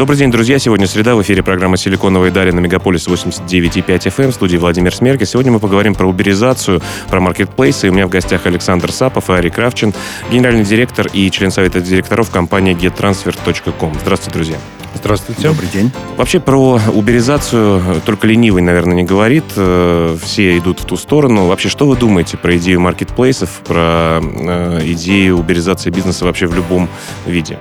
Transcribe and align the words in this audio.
Добрый 0.00 0.16
день, 0.16 0.30
друзья. 0.30 0.58
Сегодня 0.58 0.86
среда. 0.86 1.14
В 1.14 1.20
эфире 1.20 1.42
программа 1.42 1.76
«Силиконовые 1.76 2.32
дали» 2.32 2.52
на 2.52 2.60
Мегаполис 2.60 3.06
89,5 3.06 3.84
FM. 3.84 4.30
В 4.30 4.34
студии 4.34 4.56
Владимир 4.56 4.94
Смеркис. 4.94 5.24
Сегодня 5.24 5.52
мы 5.52 5.60
поговорим 5.60 5.94
про 5.94 6.06
уберизацию, 6.06 6.80
про 7.10 7.20
маркетплейсы. 7.20 7.86
И 7.86 7.90
у 7.90 7.92
меня 7.92 8.06
в 8.06 8.08
гостях 8.08 8.46
Александр 8.46 8.92
Сапов 8.92 9.28
и 9.28 9.34
Ари 9.34 9.50
Кравчин, 9.50 9.92
генеральный 10.32 10.64
директор 10.64 11.06
и 11.12 11.30
член 11.30 11.50
совета 11.50 11.82
директоров 11.82 12.30
компании 12.30 12.74
gettransfer.com. 12.74 13.92
Здравствуйте, 14.00 14.32
друзья. 14.32 14.56
Здравствуйте. 14.94 15.48
Добрый 15.48 15.68
день. 15.68 15.92
Вообще 16.16 16.40
про 16.40 16.80
уберизацию 16.94 18.00
только 18.06 18.26
ленивый, 18.26 18.62
наверное, 18.62 18.94
не 18.94 19.04
говорит. 19.04 19.44
Э, 19.56 20.16
все 20.22 20.56
идут 20.56 20.80
в 20.80 20.86
ту 20.86 20.96
сторону. 20.96 21.44
Вообще, 21.44 21.68
что 21.68 21.86
вы 21.86 21.94
думаете 21.96 22.38
про 22.38 22.56
идею 22.56 22.80
маркетплейсов, 22.80 23.50
про 23.66 24.22
э, 24.22 24.80
идею 24.92 25.36
уберизации 25.36 25.90
бизнеса 25.90 26.24
вообще 26.24 26.46
в 26.46 26.54
любом 26.54 26.88
виде? 27.26 27.58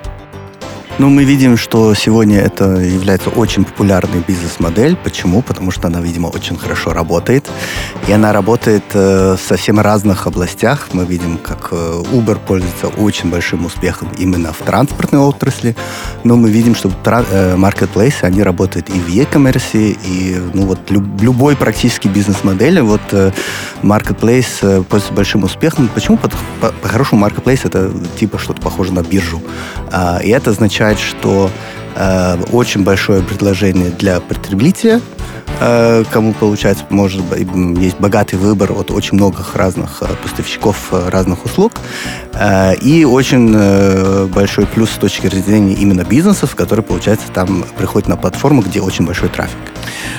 Ну, 1.00 1.08
мы 1.08 1.24
видим, 1.24 1.56
что 1.56 1.94
сегодня 1.94 2.42
это 2.42 2.66
является 2.76 3.30
очень 3.30 3.64
популярной 3.64 4.22
бизнес-модель. 4.28 4.98
Почему? 4.98 5.42
Потому 5.42 5.72
что 5.72 5.88
она, 5.88 6.02
видимо, 6.02 6.28
очень 6.28 6.58
хорошо 6.58 6.92
работает. 6.92 7.50
И 8.10 8.12
она 8.12 8.34
работает 8.34 8.84
э, 8.94 9.38
в 9.38 9.42
совсем 9.42 9.80
разных 9.80 10.28
областях. 10.28 10.90
Мы 10.92 11.06
видим, 11.06 11.38
как 11.38 11.70
э, 11.72 12.04
Uber 12.12 12.38
пользуется 12.46 12.88
очень 12.88 13.30
большим 13.30 13.66
успехом 13.66 14.10
именно 14.18 14.52
в 14.52 14.58
транспортной 14.58 15.22
отрасли. 15.22 15.74
Но 16.26 16.36
мы 16.36 16.50
видим, 16.50 16.76
что 16.76 16.90
э, 16.90 17.56
marketplace, 17.56 18.16
они 18.24 18.44
работают 18.44 18.90
и 18.90 19.00
в 19.00 19.08
e-commerce, 19.08 19.98
и 20.04 20.38
ну, 20.54 20.66
вот 20.66 20.80
люб, 20.92 21.06
любой 21.22 21.56
практически 21.56 22.10
бизнес-модели. 22.10 22.82
Вот 22.82 23.02
э, 23.14 23.32
marketplace 23.84 24.60
э, 24.64 24.84
пользуется 24.84 25.14
большим 25.14 25.46
успехом. 25.46 25.90
Почему? 25.96 26.18
По-хорошему, 26.18 27.24
по, 27.24 27.30
по 27.30 27.40
marketplace 27.40 27.62
это 27.64 27.90
типа 28.20 28.38
что-то 28.38 28.62
похоже 28.62 28.92
на 28.92 29.02
биржу. 29.02 29.42
А, 29.94 30.20
и 30.22 30.30
это 30.30 30.50
означает 30.50 30.89
сказать, 30.90 31.00
что 31.00 31.52
э, 31.96 32.38
очень 32.52 32.84
большое 32.84 33.22
предложение 33.22 33.92
для 33.92 34.20
потребителя, 34.20 35.02
кому 36.12 36.34
получается, 36.34 36.86
может 36.90 37.24
быть, 37.26 37.48
есть 37.82 38.00
богатый 38.00 38.36
выбор 38.36 38.72
от 38.72 38.92
очень 38.92 39.16
многих 39.16 39.56
разных 39.56 40.02
э, 40.02 40.08
поставщиков 40.22 40.90
э, 40.92 41.10
разных 41.10 41.46
услуг, 41.46 41.74
э, 42.34 42.76
и 42.76 43.06
очень 43.06 43.54
э, 43.56 44.26
большой 44.28 44.66
плюс 44.66 44.92
с 44.92 44.96
точки 44.98 45.28
зрения 45.28 45.74
именно 45.74 46.04
бизнесов, 46.04 46.56
который, 46.56 46.82
получается, 46.82 47.28
там 47.34 47.66
приходит 47.78 48.08
на 48.08 48.18
платформу, 48.18 48.62
где 48.62 48.82
очень 48.82 49.06
большой 49.06 49.30
трафик. 49.30 49.58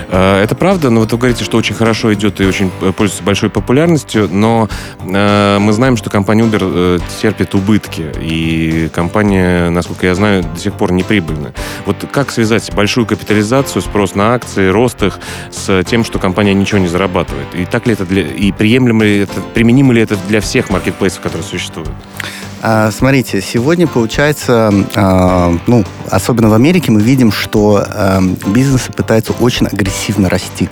Э, 0.09 0.43
это 0.43 0.55
правда, 0.55 0.91
но 0.91 1.01
вот 1.01 1.13
вы 1.13 1.19
говорите, 1.19 1.45
что 1.45 1.57
очень 1.57 1.75
хорошо 1.75 2.13
идет 2.13 2.41
и 2.41 2.45
очень 2.45 2.71
пользуется 2.71 3.23
большой 3.23 3.51
популярностью, 3.51 4.29
но 4.31 4.69
э, 5.01 5.59
мы 5.59 5.73
знаем, 5.73 5.97
что 5.97 6.11
компания 6.11 6.43
Uber 6.43 6.61
э, 6.63 6.99
терпит 7.21 7.55
убытки, 7.55 8.13
и 8.21 8.91
компания, 8.93 9.71
насколько 9.71 10.07
я 10.07 10.15
знаю, 10.15 10.43
до 10.43 10.61
сих 10.61 10.75
пор 10.75 10.93
не 10.93 11.03
прибыльна. 11.03 11.53
Вот 11.87 11.97
как 12.11 12.31
связать 12.31 12.73
большую 12.75 13.07
капитализацию, 13.07 13.83
спрос 13.83 14.15
на 14.15 14.35
акции, 14.35 14.69
рост 14.69 15.03
их 15.03 15.20
с 15.51 15.85
тем, 15.85 16.05
что 16.05 16.19
компания 16.19 16.55
ничего 16.55 16.79
не 16.79 16.89
зарабатывает? 16.89 17.47
И 17.55 17.65
так 17.65 17.87
ли 17.87 17.95
это 17.95 18.05
для, 18.05 18.23
и 18.23 18.53
приемлемо 18.53 19.05
ли 19.05 19.19
это, 19.21 19.41
применимо 19.55 19.93
ли 19.93 20.03
это 20.03 20.17
для 20.29 20.41
всех 20.41 20.71
маркетплейсов, 20.71 21.21
которые 21.21 21.45
существуют? 21.45 21.91
А, 22.63 22.91
смотрите, 22.91 23.41
сегодня 23.41 23.87
получается, 23.87 24.73
а, 24.95 25.57
ну, 25.67 25.85
особенно 26.11 26.51
в 26.51 26.55
Америке 26.55 26.93
мы 26.93 27.01
видим, 27.01 27.33
что 27.33 27.83
а, 27.87 28.21
бизнесы 28.47 28.93
пытаются 28.93 29.33
очень 29.33 29.67
агрессивно 29.67 30.29
расти. 30.29 30.69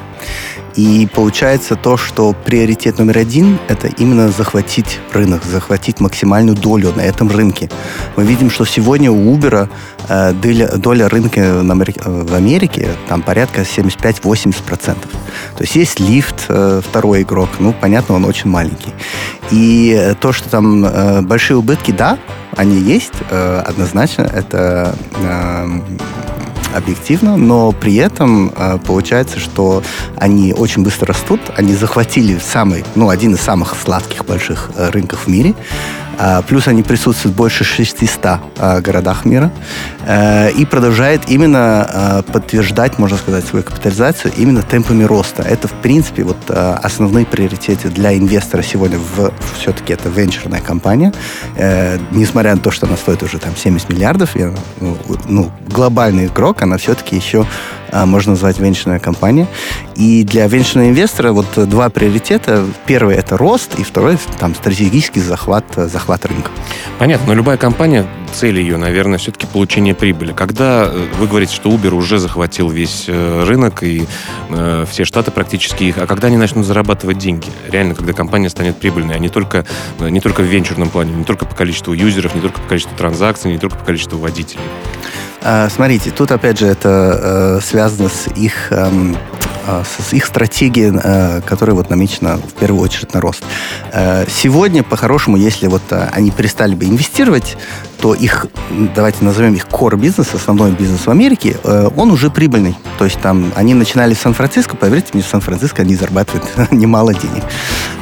И 0.78 1.08
получается 1.12 1.74
то, 1.74 1.96
что 1.96 2.32
приоритет 2.32 2.98
номер 3.00 3.18
один– 3.18 3.58
это 3.68 3.88
именно 3.88 4.28
захватить 4.28 5.00
рынок, 5.12 5.42
захватить 5.42 5.98
максимальную 5.98 6.56
долю 6.56 6.92
на 6.94 7.00
этом 7.00 7.28
рынке. 7.28 7.68
Мы 8.14 8.22
видим, 8.22 8.48
что 8.48 8.64
сегодня 8.64 9.10
у 9.10 9.36
Uber 9.36 9.68
э, 10.08 10.32
доля, 10.34 10.68
доля 10.76 11.08
рынка 11.08 11.64
в 11.64 12.32
Америке 12.32 12.90
там 13.08 13.22
порядка 13.22 13.62
75-80%. 13.62 14.54
То 14.78 14.96
есть 15.58 15.74
есть 15.74 15.98
лифт, 15.98 16.44
э, 16.48 16.80
второй 16.88 17.22
игрок, 17.22 17.48
ну, 17.58 17.72
понятно, 17.72 18.14
он 18.14 18.24
очень 18.24 18.48
маленький. 18.48 18.94
И 19.50 20.14
то, 20.20 20.32
что 20.32 20.48
там 20.48 20.84
э, 20.84 21.22
большие 21.22 21.56
убытки, 21.56 21.90
да, 21.90 22.18
они 22.56 22.78
есть, 22.78 23.14
однозначно, 23.30 24.22
это 24.22 24.94
объективно, 26.74 27.36
но 27.36 27.72
при 27.72 27.96
этом 27.96 28.52
э, 28.54 28.78
получается, 28.84 29.38
что 29.38 29.82
они 30.16 30.52
очень 30.52 30.82
быстро 30.82 31.08
растут, 31.08 31.40
они 31.56 31.74
захватили 31.74 32.38
самый, 32.38 32.84
ну, 32.94 33.08
один 33.08 33.34
из 33.34 33.40
самых 33.40 33.74
сладких 33.82 34.24
больших 34.24 34.70
э, 34.76 34.90
рынков 34.90 35.26
в 35.26 35.28
мире, 35.28 35.54
плюс 36.46 36.68
они 36.68 36.82
присутствуют 36.82 37.34
в 37.34 37.38
больше 37.38 37.64
600 37.64 38.40
а, 38.58 38.80
городах 38.80 39.24
мира. 39.24 39.50
Э, 40.06 40.50
и 40.50 40.64
продолжает 40.64 41.28
именно 41.28 41.86
а, 41.88 42.22
подтверждать, 42.22 42.98
можно 42.98 43.16
сказать, 43.16 43.44
свою 43.46 43.64
капитализацию 43.64 44.32
именно 44.36 44.62
темпами 44.62 45.04
роста. 45.04 45.42
Это, 45.42 45.68
в 45.68 45.72
принципе, 45.74 46.24
вот 46.24 46.36
основные 46.48 47.26
приоритеты 47.26 47.88
для 47.88 48.16
инвестора 48.16 48.62
сегодня 48.62 48.98
в, 48.98 49.32
все-таки 49.58 49.92
это 49.92 50.08
венчурная 50.08 50.60
компания. 50.60 51.12
Э, 51.56 51.98
несмотря 52.10 52.54
на 52.54 52.60
то, 52.60 52.70
что 52.70 52.86
она 52.86 52.96
стоит 52.96 53.22
уже 53.22 53.38
там 53.38 53.56
70 53.56 53.88
миллиардов, 53.90 54.34
ну, 54.80 54.96
ну, 55.28 55.50
глобальный 55.68 56.26
игрок, 56.26 56.62
она 56.62 56.78
все-таки 56.78 57.16
еще 57.16 57.46
можно 57.92 58.32
назвать 58.32 58.58
венчурная 58.58 58.98
компания. 58.98 59.46
И 59.96 60.24
для 60.24 60.46
венчурного 60.46 60.90
инвестора 60.90 61.32
вот 61.32 61.46
два 61.68 61.88
приоритета. 61.88 62.64
Первый 62.86 63.16
это 63.16 63.36
рост, 63.36 63.78
и 63.78 63.82
второй 63.82 64.18
там 64.38 64.54
стратегический 64.54 65.20
захват, 65.20 65.64
захват 65.76 66.24
рынка. 66.26 66.50
Понятно, 66.98 67.28
но 67.28 67.34
любая 67.34 67.56
компания, 67.56 68.06
цель 68.32 68.58
ее, 68.58 68.76
наверное, 68.76 69.18
все-таки 69.18 69.46
получение 69.46 69.94
прибыли. 69.94 70.32
Когда 70.32 70.84
э, 70.86 71.06
вы 71.18 71.26
говорите, 71.26 71.54
что 71.54 71.70
Uber 71.70 71.94
уже 71.94 72.18
захватил 72.18 72.70
весь 72.70 73.04
э, 73.06 73.44
рынок 73.44 73.82
и 73.82 74.06
э, 74.50 74.84
все 74.90 75.04
штаты 75.04 75.30
практически 75.30 75.84
их, 75.84 75.98
а 75.98 76.06
когда 76.06 76.28
они 76.28 76.36
начнут 76.36 76.66
зарабатывать 76.66 77.18
деньги? 77.18 77.48
Реально, 77.70 77.94
когда 77.94 78.12
компания 78.12 78.48
станет 78.50 78.76
прибыльной, 78.76 79.14
а 79.14 79.18
не 79.18 79.28
только, 79.28 79.64
не 80.00 80.20
только 80.20 80.42
в 80.42 80.46
венчурном 80.46 80.90
плане, 80.90 81.12
не 81.12 81.24
только 81.24 81.46
по 81.46 81.54
количеству 81.54 81.92
юзеров, 81.92 82.34
не 82.34 82.40
только 82.40 82.60
по 82.60 82.68
количеству 82.68 82.96
транзакций, 82.96 83.50
не 83.50 83.58
только 83.58 83.76
по 83.76 83.84
количеству 83.84 84.18
водителей. 84.18 84.62
А, 85.50 85.70
смотрите, 85.70 86.10
тут 86.10 86.30
опять 86.30 86.58
же 86.58 86.66
это 86.66 87.56
э, 87.58 87.60
связано 87.62 88.10
с 88.10 88.26
их 88.36 88.70
эм, 88.70 89.16
их 90.12 90.26
стратегией, 90.26 90.92
э, 91.02 91.40
которая 91.42 91.74
вот 91.74 91.90
намечена 91.90 92.36
в 92.36 92.52
первую 92.54 92.82
очередь 92.82 93.14
на 93.14 93.20
рост. 93.20 93.42
Э, 93.92 94.24
сегодня, 94.28 94.82
по-хорошему, 94.82 95.36
если 95.36 95.66
вот 95.66 95.82
э, 95.90 96.08
они 96.12 96.30
перестали 96.30 96.74
бы 96.74 96.84
инвестировать, 96.84 97.56
то 98.00 98.14
их, 98.14 98.46
давайте 98.94 99.24
назовем 99.24 99.54
их 99.54 99.66
core 99.66 99.96
бизнес, 99.96 100.32
основной 100.32 100.70
бизнес 100.70 101.06
в 101.06 101.10
Америке, 101.10 101.56
он 101.96 102.12
уже 102.12 102.30
прибыльный. 102.30 102.76
То 102.96 103.04
есть 103.04 103.20
там 103.20 103.52
они 103.56 103.74
начинали 103.74 104.14
в 104.14 104.20
Сан-Франциско, 104.20 104.76
поверьте 104.76 105.10
мне, 105.14 105.22
в 105.24 105.26
Сан-Франциско 105.26 105.82
они 105.82 105.96
зарабатывают 105.96 106.46
немало 106.70 107.12
денег. 107.12 107.42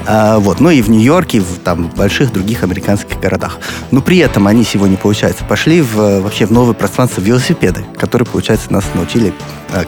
А, 0.06 0.38
вот. 0.38 0.60
Ну 0.60 0.68
и 0.70 0.82
в 0.82 0.90
Нью-Йорке, 0.90 1.40
в 1.40 1.58
там, 1.64 1.88
больших 1.96 2.32
других 2.32 2.62
американских 2.62 3.18
городах. 3.18 3.58
Но 3.90 4.02
при 4.02 4.18
этом 4.18 4.46
они 4.46 4.64
сегодня, 4.64 4.98
получается, 4.98 5.44
пошли 5.44 5.80
в, 5.80 6.20
вообще 6.20 6.46
в 6.46 6.52
новое 6.52 6.74
пространство 6.74 7.22
велосипеды, 7.22 7.84
которые, 7.98 8.26
получается, 8.26 8.72
нас 8.72 8.84
научили 8.94 9.32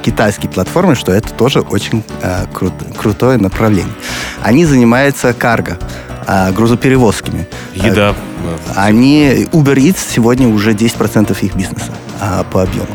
китайские 0.02 0.50
платформы, 0.50 0.94
что 0.94 1.12
это 1.12 1.32
тоже 1.32 1.60
очень 1.70 2.02
э, 2.22 2.46
крут, 2.52 2.72
крутое 2.96 3.38
направление. 3.38 3.94
Они 4.42 4.64
занимаются 4.64 5.32
карго, 5.32 5.78
э, 6.26 6.52
грузоперевозками. 6.52 7.46
Еда. 7.74 8.14
Они, 8.76 9.48
Uber 9.52 9.76
Eats 9.76 9.98
сегодня 10.14 10.48
уже 10.48 10.72
10% 10.72 11.36
их 11.42 11.54
бизнеса 11.54 11.92
э, 12.20 12.44
по 12.50 12.62
объему. 12.62 12.88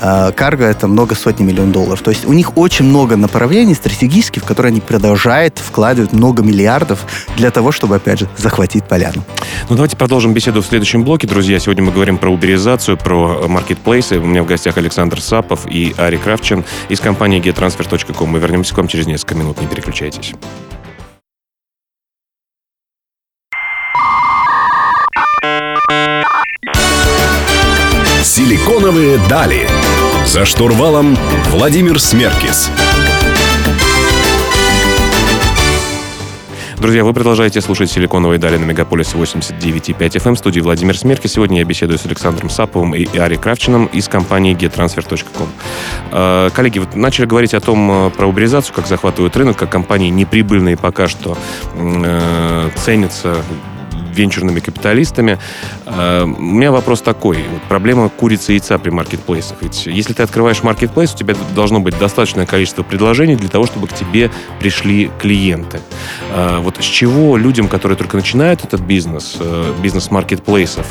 Э, 0.00 0.32
карго 0.32 0.64
это 0.64 0.88
много 0.88 1.14
сотни 1.14 1.44
миллионов 1.44 1.72
долларов. 1.72 2.02
То 2.02 2.10
есть 2.10 2.24
у 2.26 2.32
них 2.32 2.56
очень 2.56 2.84
много 2.84 3.16
направлений 3.16 3.74
стратегических, 3.74 4.42
в 4.42 4.46
которые 4.46 4.70
они 4.70 4.80
продолжают 4.80 5.58
вкладывать 5.58 6.12
много 6.12 6.42
миллиардов 6.42 7.04
для 7.36 7.50
того, 7.50 7.72
чтобы, 7.72 7.96
опять 7.96 8.20
же, 8.20 8.28
захватить 8.36 8.84
поляну. 8.84 9.24
Ну, 9.68 9.76
давайте 9.76 9.96
продолжим 9.96 10.32
беседу 10.32 10.62
в 10.62 10.66
следующем 10.66 11.04
блоке, 11.04 11.26
друзья. 11.26 11.58
Сегодня 11.58 11.84
мы 11.84 11.92
говорим 11.92 12.18
про 12.18 12.30
уберизацию, 12.30 12.96
про 12.96 13.46
маркетплейсы. 13.48 14.18
У 14.18 14.26
меня 14.26 14.42
в 14.42 14.46
гостях 14.46 14.76
Александр 14.78 15.20
Сапов 15.20 15.66
и 15.70 15.94
Ари 15.96 16.16
Кравчин 16.16 16.64
из 16.88 17.00
компании 17.00 17.40
gettransfer.com. 17.40 18.28
Мы 18.28 18.38
вернемся 18.38 18.74
к 18.74 18.76
вам 18.78 18.88
через 18.88 19.06
несколько 19.06 19.34
минут. 19.34 19.60
Не 19.60 19.66
переключайтесь. 19.66 20.34
Силиконовые 28.30 29.18
дали. 29.28 29.66
За 30.24 30.44
штурвалом 30.44 31.18
Владимир 31.46 31.98
Смеркис. 31.98 32.70
Друзья, 36.78 37.02
вы 37.02 37.12
продолжаете 37.12 37.60
слушать 37.60 37.90
«Силиконовые 37.90 38.38
дали» 38.38 38.56
на 38.56 38.64
Мегаполис 38.64 39.14
89.5 39.14 39.98
FM. 39.98 40.34
В 40.36 40.38
студии 40.38 40.60
Владимир 40.60 40.96
Смерки. 40.96 41.26
Сегодня 41.26 41.58
я 41.58 41.64
беседую 41.64 41.98
с 41.98 42.06
Александром 42.06 42.50
Саповым 42.50 42.94
и 42.94 43.18
Ари 43.18 43.34
Кравчиным 43.34 43.86
из 43.86 44.06
компании 44.06 44.54
gettransfer.com. 44.54 45.48
Э, 46.12 46.50
коллеги, 46.54 46.78
вот 46.78 46.94
начали 46.94 47.26
говорить 47.26 47.52
о 47.52 47.60
том, 47.60 48.06
э, 48.06 48.10
про 48.10 48.28
уберизацию, 48.28 48.76
как 48.76 48.86
захватывают 48.86 49.36
рынок, 49.36 49.58
как 49.58 49.70
компании 49.70 50.08
неприбыльные 50.08 50.76
пока 50.76 51.08
что 51.08 51.36
э, 51.74 52.70
ценятся 52.76 53.42
венчурными 54.14 54.60
капиталистами. 54.60 55.38
Э, 55.86 56.22
у 56.24 56.40
меня 56.40 56.72
вопрос 56.72 57.02
такой. 57.02 57.38
Проблема 57.68 58.08
курицы 58.08 58.52
и 58.52 58.54
яйца 58.54 58.78
при 58.78 58.90
маркетплейсах. 58.90 59.58
Ведь 59.60 59.86
если 59.86 60.12
ты 60.12 60.22
открываешь 60.22 60.62
маркетплейс, 60.62 61.14
у 61.14 61.16
тебя 61.16 61.34
должно 61.54 61.80
быть 61.80 61.98
достаточное 61.98 62.46
количество 62.46 62.82
предложений 62.82 63.36
для 63.36 63.48
того, 63.48 63.66
чтобы 63.66 63.86
к 63.88 63.94
тебе 63.94 64.30
пришли 64.58 65.10
клиенты. 65.18 65.80
Э, 66.32 66.58
вот 66.60 66.76
с 66.78 66.84
чего 66.84 67.36
людям, 67.36 67.68
которые 67.68 67.96
только 67.96 68.16
начинают 68.16 68.64
этот 68.64 68.80
бизнес, 68.80 69.36
э, 69.40 69.72
бизнес 69.82 70.10
маркетплейсов, 70.10 70.86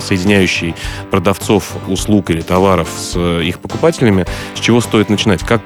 соединяющий 0.00 0.74
продавцов 1.10 1.72
услуг 1.88 2.30
или 2.30 2.40
товаров 2.40 2.88
с 2.96 3.18
их 3.18 3.60
покупателями, 3.60 4.26
с 4.54 4.60
чего 4.60 4.80
стоит 4.80 5.08
начинать? 5.08 5.40
Как, 5.40 5.62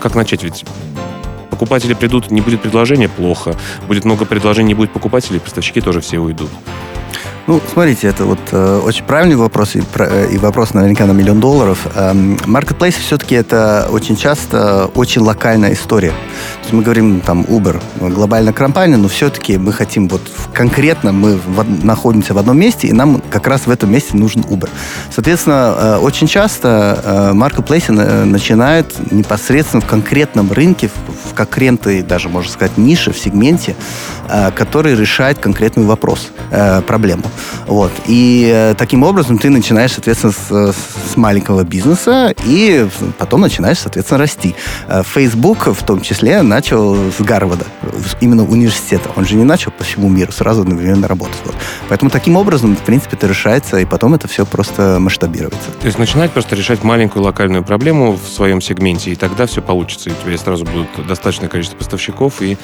как 0.00 0.14
начать? 0.14 0.42
Ведь 0.42 0.64
покупатели 1.58 1.92
придут, 1.92 2.30
не 2.30 2.40
будет 2.40 2.62
предложения, 2.62 3.08
плохо. 3.08 3.56
Будет 3.88 4.04
много 4.04 4.24
предложений, 4.24 4.68
не 4.68 4.74
будет 4.74 4.92
покупателей, 4.92 5.40
поставщики 5.40 5.80
тоже 5.80 6.00
все 6.00 6.18
уйдут. 6.20 6.50
Ну, 7.48 7.62
смотрите, 7.72 8.08
это 8.08 8.26
вот 8.26 8.38
э, 8.52 8.80
очень 8.84 9.06
правильный 9.06 9.36
вопрос, 9.36 9.74
и, 9.74 9.82
э, 9.94 10.28
и 10.30 10.36
вопрос 10.36 10.74
наверняка 10.74 11.06
на 11.06 11.12
миллион 11.12 11.40
долларов. 11.40 11.86
Эм, 11.94 12.34
marketplace 12.44 12.96
все-таки 13.00 13.36
это 13.36 13.88
очень 13.90 14.16
часто 14.16 14.90
очень 14.94 15.22
локальная 15.22 15.72
история. 15.72 16.10
То 16.10 16.60
есть 16.64 16.72
мы 16.74 16.82
говорим 16.82 17.22
там 17.22 17.46
Uber, 17.48 17.80
глобальная 18.00 18.52
компания, 18.52 18.98
но 18.98 19.08
все-таки 19.08 19.56
мы 19.56 19.72
хотим 19.72 20.08
вот 20.08 20.20
конкретно, 20.52 21.12
мы 21.12 21.36
в, 21.38 21.84
находимся 21.86 22.34
в 22.34 22.38
одном 22.38 22.58
месте, 22.58 22.86
и 22.88 22.92
нам 22.92 23.22
как 23.30 23.46
раз 23.46 23.66
в 23.66 23.70
этом 23.70 23.90
месте 23.90 24.14
нужен 24.14 24.42
Uber. 24.42 24.68
Соответственно, 25.10 25.74
э, 25.78 25.96
очень 26.00 26.26
часто 26.26 27.00
э, 27.02 27.32
marketplace 27.32 27.90
на, 27.90 28.26
начинают 28.26 29.10
непосредственно 29.10 29.80
в 29.80 29.86
конкретном 29.86 30.52
рынке, 30.52 30.88
в, 30.88 31.30
в 31.30 31.34
конкретной, 31.34 32.02
даже 32.02 32.28
можно 32.28 32.52
сказать, 32.52 32.76
нише, 32.76 33.10
в 33.10 33.18
сегменте, 33.18 33.74
э, 34.28 34.50
который 34.50 34.94
решает 34.94 35.38
конкретный 35.38 35.86
вопрос, 35.86 36.28
э, 36.50 36.82
проблему. 36.82 37.22
Вот. 37.66 37.92
И 38.06 38.50
э, 38.52 38.74
таким 38.76 39.02
образом 39.02 39.38
ты 39.38 39.50
начинаешь, 39.50 39.92
соответственно, 39.92 40.32
с, 40.32 40.74
с 41.12 41.16
маленького 41.16 41.64
бизнеса 41.64 42.34
и 42.44 42.88
потом 43.18 43.40
начинаешь, 43.42 43.78
соответственно, 43.78 44.18
расти. 44.18 44.54
Э, 44.88 45.02
Facebook 45.04 45.66
в 45.66 45.82
том 45.84 46.00
числе 46.00 46.42
начал 46.42 46.96
с 46.96 47.20
Гарварда, 47.20 47.66
именно 48.20 48.44
университета. 48.44 49.10
Он 49.16 49.24
же 49.24 49.34
не 49.34 49.44
начал 49.44 49.70
по 49.70 49.84
всему 49.84 50.08
миру 50.08 50.32
сразу 50.32 50.62
одновременно 50.62 51.08
работать. 51.08 51.38
Вот. 51.44 51.54
Поэтому 51.88 52.10
таким 52.10 52.36
образом, 52.36 52.76
в 52.76 52.82
принципе, 52.82 53.16
это 53.16 53.26
решается, 53.26 53.78
и 53.78 53.84
потом 53.84 54.14
это 54.14 54.28
все 54.28 54.46
просто 54.46 54.98
масштабируется. 55.00 55.70
То 55.80 55.86
есть 55.86 55.98
начинать 55.98 56.30
просто 56.30 56.54
решать 56.56 56.82
маленькую 56.82 57.24
локальную 57.24 57.64
проблему 57.64 58.12
в 58.12 58.28
своем 58.28 58.60
сегменте, 58.60 59.12
и 59.12 59.16
тогда 59.16 59.46
все 59.46 59.62
получится, 59.62 60.10
и 60.10 60.12
у 60.12 60.16
тебя 60.16 60.38
сразу 60.38 60.64
будет 60.64 60.88
достаточное 61.06 61.48
количество 61.48 61.76
поставщиков, 61.76 62.40
и 62.40 62.56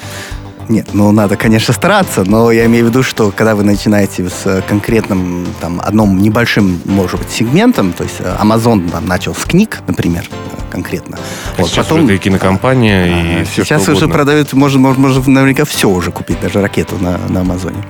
нет, 0.69 0.89
ну 0.93 1.11
надо, 1.13 1.37
конечно, 1.37 1.75
стараться, 1.75 2.25
но 2.25 2.51
я 2.51 2.67
имею 2.67 2.87
в 2.87 2.89
виду, 2.89 3.03
что 3.03 3.31
когда 3.31 3.55
вы 3.55 3.65
начинаете 3.65 4.29
с 4.29 4.63
конкретным, 4.69 5.47
там, 5.61 5.81
одном 5.83 6.21
небольшим, 6.21 6.81
может 6.85 7.21
быть, 7.21 7.31
сегментом, 7.31 7.93
то 7.93 8.05
есть 8.05 8.17
э, 8.21 8.37
Amazon 8.41 8.91
там, 8.91 9.07
начал 9.07 9.35
с 9.35 9.45
книг, 9.45 9.81
например, 9.87 10.29
конкретно. 10.75 11.19
А 11.57 11.61
вот, 11.63 11.71
сейчас 11.71 11.87
потом, 11.87 12.05
уже 12.05 12.17
и 12.17 12.19
кинокомпания, 12.19 13.07
и 13.07 13.43
а, 13.43 13.45
все 13.45 13.65
Сейчас 13.65 13.83
что 13.83 13.93
уже 13.93 14.09
продают, 14.09 14.53
можно, 14.55 14.81
можно, 14.81 15.03
можно 15.03 15.31
наверняка 15.31 15.65
все 15.65 15.89
уже 15.89 16.11
купить, 16.11 16.41
даже 16.41 16.61
ракету 16.61 16.97
на, 16.99 17.17
на 17.29 17.41
Амазоне. 17.41 17.85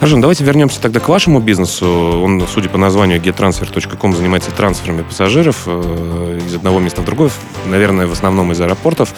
Хорошо, 0.00 0.18
давайте 0.18 0.44
вернемся 0.44 0.80
тогда 0.80 0.98
к 0.98 1.08
вашему 1.08 1.40
бизнесу. 1.40 1.86
Он, 1.86 2.44
судя 2.52 2.68
по 2.68 2.78
названию 2.78 3.20
gettransfer.com, 3.20 4.14
занимается 4.14 4.50
трансферами 4.50 5.02
пассажиров 5.02 5.62
э, 5.66 6.40
из 6.46 6.54
одного 6.54 6.80
места 6.80 7.00
в 7.00 7.04
другое, 7.04 7.30
наверное, 7.64 8.06
в 8.06 8.12
основном 8.12 8.50
из 8.52 8.60
аэропортов. 8.60 9.14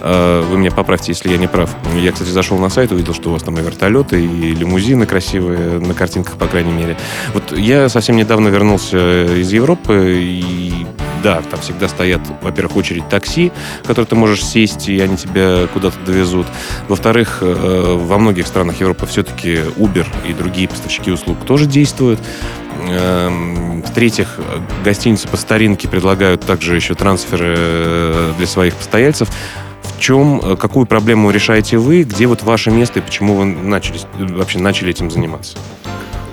Э, 0.00 0.42
вы 0.50 0.56
меня 0.56 0.70
поправьте, 0.70 1.12
если 1.12 1.28
я 1.28 1.36
не 1.36 1.46
прав. 1.46 1.70
Я, 1.94 2.12
кстати, 2.12 2.30
зашел 2.30 2.58
на 2.58 2.70
сайт, 2.70 2.90
увидел, 2.90 3.12
что 3.12 3.28
у 3.28 3.32
вас 3.34 3.42
там 3.42 3.58
и 3.58 3.60
вертолеты, 3.60 4.20
и 4.24 4.54
лимузины 4.54 5.06
красивые, 5.06 5.78
на 5.78 5.92
картинках, 5.92 6.36
по 6.36 6.46
крайней 6.46 6.72
мере. 6.72 6.96
Вот 7.34 7.56
я 7.56 7.88
совсем 7.90 8.16
недавно 8.16 8.48
вернулся 8.48 9.26
из 9.26 9.52
Европы, 9.52 10.16
и 10.18 10.86
да, 11.26 11.42
там 11.42 11.58
всегда 11.60 11.88
стоят, 11.88 12.20
во-первых, 12.40 12.76
очередь 12.76 13.08
такси, 13.08 13.50
в 13.82 13.88
которое 13.88 14.06
ты 14.06 14.14
можешь 14.14 14.44
сесть, 14.44 14.88
и 14.88 15.00
они 15.00 15.16
тебя 15.16 15.66
куда-то 15.72 15.98
довезут. 16.06 16.46
Во-вторых, 16.86 17.38
э, 17.40 17.96
во 17.98 18.16
многих 18.18 18.46
странах 18.46 18.78
Европы 18.78 19.06
все-таки 19.06 19.56
Uber 19.76 20.06
и 20.24 20.32
другие 20.32 20.68
поставщики 20.68 21.10
услуг 21.10 21.38
тоже 21.44 21.66
действуют. 21.66 22.20
Эм, 22.88 23.82
в-третьих, 23.82 24.38
гостиницы 24.84 25.26
по 25.26 25.36
старинке 25.36 25.88
предлагают 25.88 26.42
также 26.42 26.76
еще 26.76 26.94
трансферы 26.94 27.56
э, 27.58 28.32
для 28.38 28.46
своих 28.46 28.76
постояльцев. 28.76 29.28
В 29.82 29.98
чем, 30.00 30.40
э, 30.40 30.54
какую 30.54 30.86
проблему 30.86 31.32
решаете 31.32 31.78
вы, 31.78 32.04
где 32.04 32.28
вот 32.28 32.44
ваше 32.44 32.70
место 32.70 33.00
и 33.00 33.02
почему 33.02 33.34
вы 33.34 33.46
начали, 33.46 33.98
вообще 34.16 34.60
начали 34.60 34.90
этим 34.90 35.10
заниматься? 35.10 35.58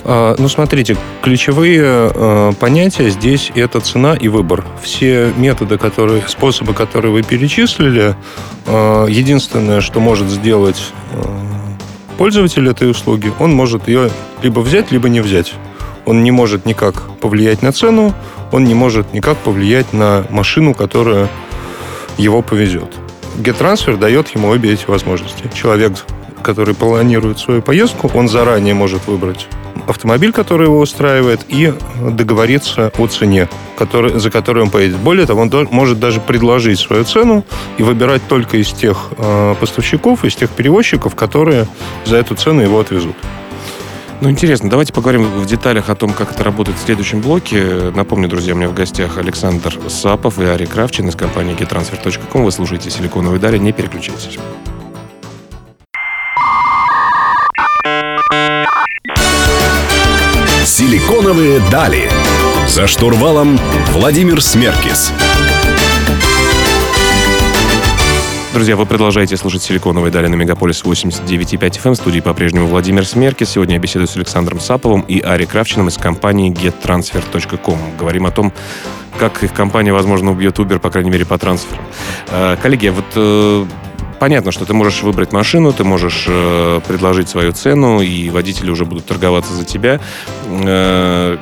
А, 0.06 0.36
ну, 0.38 0.50
смотрите, 0.50 0.98
ключевые 1.22 1.82
э, 1.84 2.52
понятия 2.60 3.10
здесь 3.10 3.52
это 3.56 3.80
цена 3.80 4.16
и 4.16 4.28
выбор. 4.28 4.66
Все 4.82 5.32
методы, 5.38 5.78
которые, 5.78 6.24
способы, 6.28 6.74
которые 6.74 7.14
вы 7.14 7.24
перечислили, 7.24 8.16
э, 8.66 9.06
единственное, 9.10 9.82
что 9.82 10.00
может 10.00 10.28
сделать 10.30 10.92
пользователь 12.18 12.68
этой 12.68 12.90
услуги, 12.90 13.32
он 13.40 13.54
может 13.54 13.88
ее 13.88 14.10
либо 14.42 14.60
взять, 14.60 14.92
либо 14.92 15.10
не 15.10 15.22
взять. 15.22 15.54
Он 16.06 16.24
не 16.24 16.32
может 16.32 16.66
никак 16.66 17.18
повлиять 17.20 17.62
на 17.62 17.72
цену, 17.72 18.14
он 18.52 18.66
не 18.66 18.74
может 18.74 19.14
никак 19.14 19.38
повлиять 19.38 19.94
на 19.94 20.26
машину, 20.30 20.74
которая 20.74 21.30
его 22.18 22.42
повезет. 22.42 22.94
GetTransfer 23.38 23.98
дает 23.98 24.30
ему 24.36 24.50
обе 24.50 24.74
эти 24.74 24.86
возможности. 24.86 25.50
Человек, 25.54 25.94
который 26.44 26.76
планирует 26.76 27.40
свою 27.40 27.62
поездку, 27.62 28.12
он 28.14 28.28
заранее 28.28 28.74
может 28.74 29.08
выбрать 29.08 29.48
автомобиль, 29.88 30.32
который 30.32 30.66
его 30.66 30.80
устраивает, 30.80 31.42
и 31.50 31.74
договориться 32.02 32.92
о 32.98 33.08
цене, 33.08 33.50
который, 33.78 34.20
за 34.20 34.30
которую 34.32 34.66
он 34.66 34.72
поедет. 34.72 34.98
Более 34.98 35.26
того, 35.26 35.42
он 35.42 35.68
может 35.72 36.00
даже 36.00 36.20
предложить 36.20 36.80
свою 36.80 37.04
цену 37.04 37.46
и 37.78 37.84
выбирать 37.84 38.22
только 38.28 38.58
из 38.58 38.72
тех 38.72 39.10
э, 39.18 39.56
поставщиков, 39.60 40.26
из 40.26 40.36
тех 40.36 40.50
перевозчиков, 40.50 41.16
которые 41.16 41.68
за 42.06 42.18
эту 42.18 42.36
цену 42.36 42.62
его 42.62 42.80
отвезут. 42.80 43.16
Ну, 44.22 44.30
интересно. 44.30 44.70
Давайте 44.70 44.94
поговорим 44.94 45.24
в 45.26 45.46
деталях 45.46 45.90
о 45.90 45.96
том, 45.96 46.14
как 46.14 46.32
это 46.32 46.46
работает 46.46 46.78
в 46.78 46.82
следующем 46.82 47.20
блоке. 47.20 47.92
Напомню, 47.94 48.30
друзья, 48.30 48.54
у 48.54 48.58
меня 48.58 48.70
в 48.70 48.74
гостях 48.74 49.18
Александр 49.18 49.78
Сапов 49.90 50.40
и 50.40 50.46
Ари 50.46 50.66
Кравчин 50.66 51.10
из 51.10 51.16
компании 51.18 51.54
gettransfer.com. 51.56 52.46
Вы 52.46 52.52
слушаете 52.54 52.90
«Силиконовые 52.90 53.42
дали». 53.42 53.58
Не 53.58 53.74
переключайтесь. 53.74 54.40
«Силиконовые 60.76 61.62
дали». 61.70 62.10
За 62.68 62.88
штурвалом 62.88 63.60
Владимир 63.90 64.42
Смеркис. 64.42 65.14
Друзья, 68.56 68.76
вы 68.76 68.88
продолжаете 68.88 69.38
слушать 69.38 69.62
«Силиконовые 69.62 70.12
дали» 70.12 70.26
на 70.26 70.34
Мегаполис 70.34 70.84
89.5 70.84 71.60
FM. 71.60 71.92
В 71.92 71.96
студии 71.96 72.22
по-прежнему 72.22 72.66
Владимир 72.66 73.06
Смеркис. 73.06 73.52
Сегодня 73.52 73.76
я 73.76 73.80
беседую 73.80 74.08
с 74.08 74.16
Александром 74.16 74.60
Саповым 74.60 75.02
и 75.02 75.20
Ари 75.20 75.46
Кравчиным 75.46 75.90
из 75.90 75.98
компании 76.00 76.52
gettransfer.com. 76.52 77.78
Говорим 78.00 78.26
о 78.26 78.32
том, 78.32 78.52
как 79.20 79.44
их 79.44 79.54
компания, 79.54 79.94
возможно, 79.94 80.32
убьет 80.32 80.58
Uber, 80.58 80.80
по 80.80 80.90
крайней 80.90 81.12
мере, 81.12 81.24
по 81.24 81.38
трансферам. 81.38 81.86
Э, 82.32 82.58
коллеги, 82.60 82.88
вот 82.88 83.06
э, 83.16 83.66
понятно, 84.24 84.54
что 84.54 84.64
ты 84.64 84.74
можешь 84.74 85.04
выбрать 85.04 85.34
машину, 85.34 85.74
ты 85.74 85.84
можешь 85.84 86.28
э, 86.30 86.80
предложить 86.88 87.28
свою 87.28 87.52
цену, 87.52 88.00
и 88.00 88.30
водители 88.30 88.72
уже 88.72 88.86
будут 88.86 89.06
торговаться 89.06 89.52
за 89.52 89.66
тебя. 89.66 90.00
Э, 90.48 91.36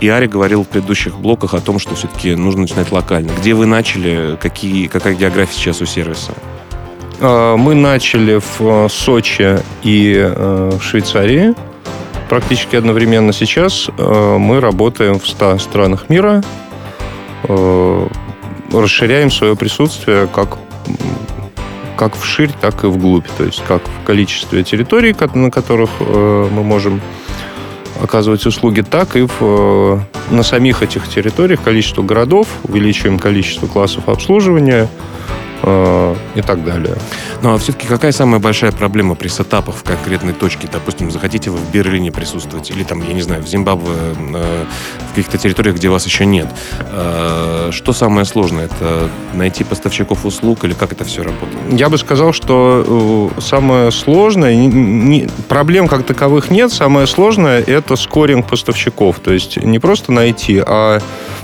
и 0.00 0.08
Ари 0.08 0.26
говорил 0.26 0.64
в 0.64 0.66
предыдущих 0.66 1.20
блоках 1.20 1.54
о 1.54 1.60
том, 1.60 1.78
что 1.78 1.94
все-таки 1.94 2.34
нужно 2.34 2.62
начинать 2.62 2.90
локально. 2.90 3.30
Где 3.38 3.54
вы 3.54 3.66
начали? 3.66 4.36
Какие, 4.42 4.88
какая 4.88 5.14
география 5.14 5.54
сейчас 5.54 5.82
у 5.82 5.86
сервиса? 5.86 6.32
А, 7.20 7.56
мы 7.56 7.76
начали 7.76 8.40
в 8.40 8.60
э, 8.60 8.88
Сочи 8.90 9.58
и 9.84 10.16
э, 10.16 10.70
в 10.80 10.82
Швейцарии. 10.82 11.54
Практически 12.28 12.74
одновременно 12.74 13.32
сейчас 13.32 13.88
э, 13.96 14.36
мы 14.36 14.58
работаем 14.58 15.20
в 15.20 15.28
100 15.28 15.58
странах 15.58 16.08
мира. 16.08 16.42
Расширяем 18.72 19.30
свое 19.30 19.54
присутствие 19.54 20.26
как 20.26 20.58
как 22.00 22.16
вширь, 22.16 22.50
так 22.58 22.82
и 22.84 22.86
вглубь. 22.86 23.26
То 23.36 23.44
есть 23.44 23.62
как 23.68 23.82
в 23.82 24.06
количестве 24.06 24.64
территорий, 24.64 25.14
на 25.34 25.50
которых 25.50 25.90
э, 26.00 26.48
мы 26.50 26.62
можем 26.62 26.98
оказывать 28.02 28.46
услуги, 28.46 28.80
так 28.80 29.16
и 29.16 29.26
в, 29.26 29.36
э, 29.42 29.98
на 30.30 30.42
самих 30.42 30.82
этих 30.82 31.06
территориях 31.08 31.62
количество 31.62 32.02
городов, 32.02 32.48
увеличиваем 32.62 33.18
количество 33.18 33.66
классов 33.66 34.08
обслуживания, 34.08 34.88
э, 35.62 36.14
и 36.34 36.42
так 36.42 36.64
далее. 36.64 36.96
Ну 37.42 37.54
а 37.54 37.58
все-таки 37.58 37.86
какая 37.86 38.12
самая 38.12 38.40
большая 38.40 38.72
проблема 38.72 39.14
при 39.14 39.28
сетапах 39.28 39.76
в 39.76 39.82
конкретной 39.82 40.32
точке? 40.32 40.68
Допустим, 40.70 41.10
захотите 41.10 41.50
вы 41.50 41.58
в 41.58 41.70
Берлине 41.70 42.12
присутствовать, 42.12 42.70
или 42.70 42.84
там, 42.84 43.06
я 43.06 43.14
не 43.14 43.22
знаю, 43.22 43.42
в 43.42 43.46
Зимбабве, 43.48 43.92
э, 44.34 44.64
в 45.06 45.08
каких-то 45.10 45.38
территориях, 45.38 45.76
где 45.76 45.88
вас 45.88 46.06
еще 46.06 46.26
нет. 46.26 46.48
Э, 46.92 47.70
что 47.72 47.92
самое 47.92 48.24
сложное? 48.24 48.66
Это 48.66 49.08
найти 49.34 49.64
поставщиков 49.64 50.24
услуг 50.24 50.64
или 50.64 50.72
как 50.72 50.92
это 50.92 51.04
все 51.04 51.22
работает? 51.22 51.58
Я 51.72 51.88
бы 51.88 51.98
сказал, 51.98 52.32
что 52.32 53.30
э, 53.36 53.40
самое 53.40 53.90
сложное, 53.90 54.54
не- 54.54 54.66
не- 54.68 55.28
проблем 55.48 55.88
как 55.88 56.04
таковых 56.04 56.50
нет, 56.50 56.72
самое 56.72 57.06
сложное 57.06 57.60
это 57.60 57.96
скоринг 57.96 58.48
поставщиков. 58.48 59.18
То 59.20 59.32
есть 59.32 59.56
не 59.56 59.78
просто 59.78 60.12
найти, 60.12 60.62
а 60.64 61.00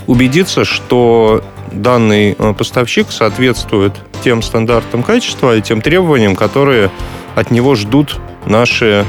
убедиться, 0.07 0.63
что 0.65 1.43
данный 1.71 2.35
э, 2.37 2.53
поставщик 2.53 3.07
соответствует 3.11 3.93
тем 4.23 4.41
стандартам 4.41 5.03
качества 5.03 5.55
и 5.55 5.61
тем 5.61 5.81
требованиям, 5.81 6.35
которые 6.35 6.89
от 7.35 7.51
него 7.51 7.75
ждут 7.75 8.19
наши 8.45 9.05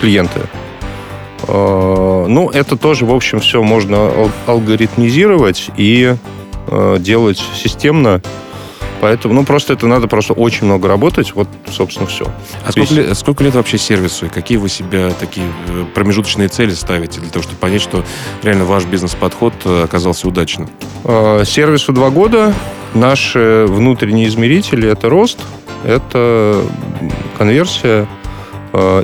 клиенты. 0.00 0.40
Э, 1.48 2.26
Ну, 2.28 2.50
это 2.50 2.76
тоже, 2.76 3.04
в 3.06 3.12
общем, 3.14 3.40
все 3.40 3.62
можно 3.62 3.96
ал- 4.08 4.30
алгоритмизировать 4.46 5.70
и 5.76 6.16
э, 6.68 6.96
делать 6.98 7.42
системно. 7.54 8.20
Поэтому, 9.00 9.34
ну, 9.34 9.44
просто 9.44 9.74
это 9.74 9.86
надо 9.86 10.08
просто 10.08 10.32
очень 10.32 10.64
много 10.64 10.88
работать. 10.88 11.34
Вот, 11.34 11.48
собственно, 11.70 12.06
все. 12.06 12.24
А 12.66 12.72
сколько, 12.72 12.94
лет, 12.94 13.16
сколько 13.18 13.44
лет 13.44 13.54
вообще 13.54 13.76
сервису? 13.76 14.26
И 14.26 14.28
какие 14.30 14.56
вы 14.56 14.70
себя 14.70 15.10
такие 15.20 15.46
промежуточные 15.94 16.48
цели 16.48 16.70
ставите 16.70 17.20
для 17.20 17.28
того, 17.28 17.42
чтобы 17.42 17.58
понять, 17.58 17.82
что 17.82 18.02
реально 18.42 18.64
ваш 18.64 18.84
бизнес-подход 18.86 19.52
оказался 19.84 20.26
удачным? 20.26 20.70
Э, 21.08 21.44
Сервису 21.44 21.92
два 21.92 22.10
года. 22.10 22.52
Наши 22.94 23.66
внутренние 23.68 24.26
измерители— 24.26 24.88
это 24.90 25.08
рост, 25.08 25.38
это 25.84 26.62
конверсия, 27.38 28.08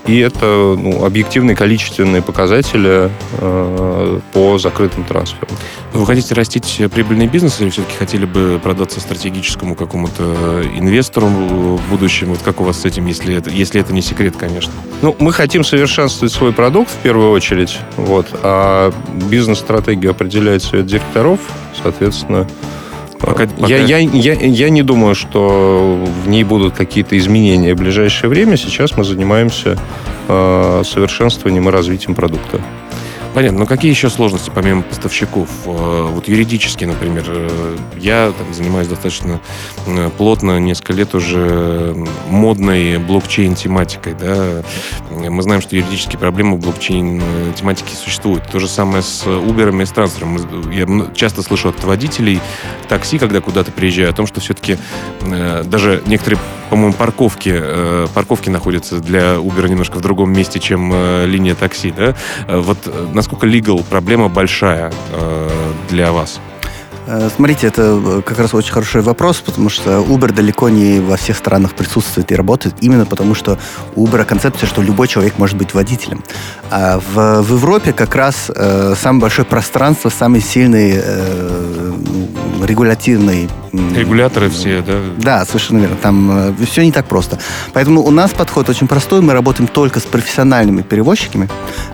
и 0.07 0.19
это 0.19 0.77
ну, 0.79 1.05
объективные 1.05 1.57
количественные 1.57 2.23
показатели 2.23 3.11
э, 3.39 4.21
по 4.33 4.59
закрытым 4.59 5.05
трансферам. 5.05 5.57
Вы 5.93 6.07
хотите 6.07 6.35
растить 6.35 6.81
прибыльный 6.93 7.27
бизнес 7.27 7.61
или 7.61 7.71
все-таки 7.71 7.97
хотели 7.97 8.25
бы 8.25 8.59
продаться 8.63 9.01
стратегическому 9.01 9.75
какому-то 9.75 10.63
инвестору 10.75 11.27
в 11.27 11.81
будущем? 11.91 12.29
Вот 12.29 12.41
как 12.43 12.61
у 12.61 12.65
вас 12.65 12.81
с 12.81 12.85
этим, 12.85 13.07
если 13.07 13.35
это, 13.35 13.51
если 13.51 13.81
это 13.81 13.93
не 13.93 14.03
секрет, 14.03 14.35
конечно? 14.39 14.73
Ну, 15.03 15.15
мы 15.19 15.33
хотим 15.33 15.65
совершенствовать 15.65 16.33
свой 16.33 16.53
продукт 16.53 16.91
в 16.91 16.97
первую 16.99 17.31
очередь, 17.31 17.79
вот, 17.97 18.27
а 18.43 18.93
бизнес-стратегию 19.29 20.13
определяет 20.13 20.63
совет 20.63 20.87
директоров, 20.87 21.41
соответственно. 21.83 22.49
Пока- 23.23 23.47
пока- 23.47 23.69
Я, 23.69 23.79
я, 23.79 23.99
я, 23.99 24.35
я 24.35 24.71
не 24.71 24.83
думаю, 24.83 25.15
что 25.15 26.05
в 26.25 26.29
ней 26.29 26.45
будут 26.45 26.75
какие-то 26.75 27.17
изменения 27.17 27.75
в 27.75 27.79
ближайшее 27.79 28.29
время. 28.29 28.57
Сейчас 28.57 28.97
мы 28.97 29.05
занимаемся 29.05 29.79
э, 30.29 30.83
совершенствованием 30.85 31.69
и 31.69 31.73
развитием 31.73 32.15
продукта. 32.15 32.61
Понятно. 33.35 33.61
Но 33.61 33.67
какие 33.67 33.91
еще 33.91 34.11
сложности 34.11 34.51
помимо 34.55 34.83
поставщиков? 34.83 35.49
Э, 35.65 36.09
Вот 36.13 36.29
юридически, 36.29 36.85
например, 36.85 37.25
э, 37.29 37.77
я 37.97 38.33
там, 38.37 38.53
занимаюсь 38.53 38.89
достаточно 38.89 39.41
э, 39.87 40.11
плотно, 40.19 40.59
несколько 40.59 40.93
лет 40.93 41.15
уже 41.15 41.97
модной 42.29 42.99
блокчейн-тематикой. 42.99 44.15
Да? 44.15 44.63
Мы 45.11 45.43
знаем, 45.43 45.63
что 45.63 45.77
юридические 45.77 46.19
проблемы 46.19 46.57
в 46.57 46.61
блокчейн-тематике 46.61 47.95
существуют. 47.97 48.47
То 48.51 48.59
же 48.59 48.69
самое 48.69 49.03
с 49.03 49.25
Uber 49.25 49.83
и 49.83 49.87
с 49.87 49.91
трансфером. 49.91 50.39
Я 50.71 50.87
часто 51.15 51.43
слышу 51.43 51.71
от 51.71 51.83
водителей 51.85 52.41
такси, 52.89 53.19
когда 53.19 53.41
куда-то 53.41 53.73
приезжаю, 53.73 54.11
о 54.11 54.13
том, 54.13 54.27
что 54.27 54.41
все-таки 54.41 54.77
даже 55.65 56.03
некоторые, 56.07 56.39
по-моему, 56.73 56.95
парковки, 56.95 57.53
э, 57.55 58.07
парковки 58.15 58.49
находятся 58.49 59.01
для 59.01 59.35
Uber 59.35 59.69
немножко 59.69 59.99
в 59.99 60.01
другом 60.01 60.33
месте, 60.33 60.59
чем 60.59 60.91
э, 60.95 61.27
линия 61.27 61.55
такси. 61.55 61.93
Да? 61.95 62.15
Э, 62.49 62.61
Вот 62.61 62.79
э, 62.87 63.09
насколько 63.13 63.47
legal 63.47 63.85
проблема 63.85 64.31
большая 64.31 64.91
э, 65.13 65.51
для 65.91 66.13
вас? 66.13 66.41
Э, 67.07 67.29
Смотрите, 67.37 67.67
это 67.67 68.23
как 68.25 68.39
раз 68.39 68.55
очень 68.55 68.73
хороший 68.73 69.03
вопрос, 69.03 69.43
потому 69.45 69.69
что 69.69 70.01
Uber 70.01 70.33
далеко 70.33 70.71
не 70.71 71.01
во 71.01 71.19
всех 71.19 71.37
странах 71.37 71.75
присутствует 71.75 72.33
и 72.33 72.35
работает, 72.35 72.75
именно 72.81 73.05
потому 73.05 73.35
что 73.35 73.59
у 73.95 74.07
Uber 74.07 74.25
концепция, 74.25 74.67
что 74.67 74.81
любой 74.81 75.09
человек 75.09 75.39
может 75.39 75.59
быть 75.59 75.75
водителем. 75.75 76.25
А 76.71 77.01
в, 77.01 77.43
в 77.43 77.53
Европе 77.53 77.93
как 77.93 78.15
раз 78.15 78.49
э, 78.49 78.95
самое 78.99 79.21
большое 79.21 79.45
пространство, 79.45 80.09
самый 80.09 80.41
сильный 80.41 80.95
э, 80.95 81.93
регулятивный... 82.65 83.51
Регуляторы 83.73 84.51
все, 84.51 84.83
да? 84.83 84.99
да, 85.17 85.45
совершенно 85.47 85.79
верно. 85.79 85.97
Там 85.97 86.55
все 86.67 86.85
не 86.85 86.93
так 86.93 87.07
просто. 87.07 87.39
Поэтому 87.73 88.03
у 88.03 88.11
нас 88.11 88.33
подход 88.33 88.69
очень 88.69 88.87
простой. 88.87 89.21
Мы 89.23 89.33
работаем 89.33 89.67
только 89.67 89.99
с 90.01 90.03
профессиональными 90.03 90.83
перевозчиками. 90.83 91.49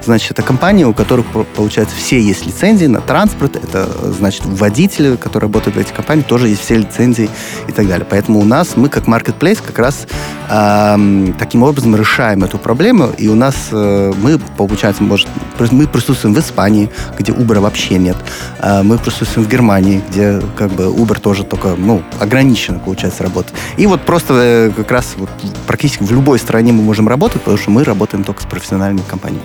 Значит, 0.05 0.33
это 0.33 0.43
компании, 0.43 0.85
у 0.85 0.93
которых, 0.93 1.27
по- 1.27 1.45
получается, 1.45 1.95
все 1.97 2.21
есть 2.21 2.47
лицензии 2.47 2.87
на 2.87 3.01
транспорт. 3.01 3.57
Это, 3.57 3.89
э, 4.03 4.13
значит, 4.19 4.43
водители, 4.45 5.17
которые 5.17 5.49
работают 5.49 5.77
в 5.77 5.79
этих 5.79 5.95
компаниях, 5.95 6.27
тоже 6.27 6.49
есть 6.49 6.63
все 6.63 6.77
лицензии 6.77 7.31
и 7.69 7.73
так 7.73 7.87
далее. 7.87 8.07
Поэтому 8.09 8.41
у 8.41 8.45
нас, 8.45 8.77
мы 8.77 8.89
как 8.89 9.05
marketplace 9.05 9.59
как 9.65 9.79
раз 9.79 10.07
эм, 10.51 11.35
таким 11.39 11.63
образом 11.63 11.95
решаем 11.95 12.43
эту 12.45 12.59
проблему. 12.59 13.11
И 13.19 13.29
у 13.29 13.35
нас, 13.35 13.69
э, 13.71 14.13
мы, 14.21 14.39
получается, 14.57 15.03
может, 15.03 15.29
мы 15.71 15.87
присутствуем 15.87 16.35
в 16.35 16.41
Испании, 16.41 16.91
где 17.19 17.33
Uber 17.33 17.61
вообще 17.61 17.99
нет. 17.99 18.17
Э, 18.61 18.83
мы 18.83 18.99
присутствуем 18.99 19.47
в 19.47 19.51
Германии, 19.51 20.03
где 20.11 20.41
как 20.57 20.71
бы 20.73 20.85
Uber 20.85 21.21
тоже 21.21 21.45
только, 21.45 21.68
ну, 21.77 22.03
ограниченно, 22.21 22.79
получается, 22.79 23.23
работает. 23.23 23.57
И 23.77 23.87
вот 23.87 24.03
просто 24.03 24.35
э, 24.35 24.71
как 24.77 24.91
раз 24.91 25.15
вот 25.17 25.31
практически 25.67 26.03
в 26.03 26.13
любой 26.13 26.39
стране 26.39 26.73
мы 26.73 26.83
можем 26.83 27.09
работать, 27.09 27.43
потому 27.43 27.59
что 27.59 27.71
мы 27.71 27.85
работаем 27.85 28.25
только 28.25 28.43
с 28.43 28.47
профессиональными 28.47 29.05
компаниями. 29.09 29.45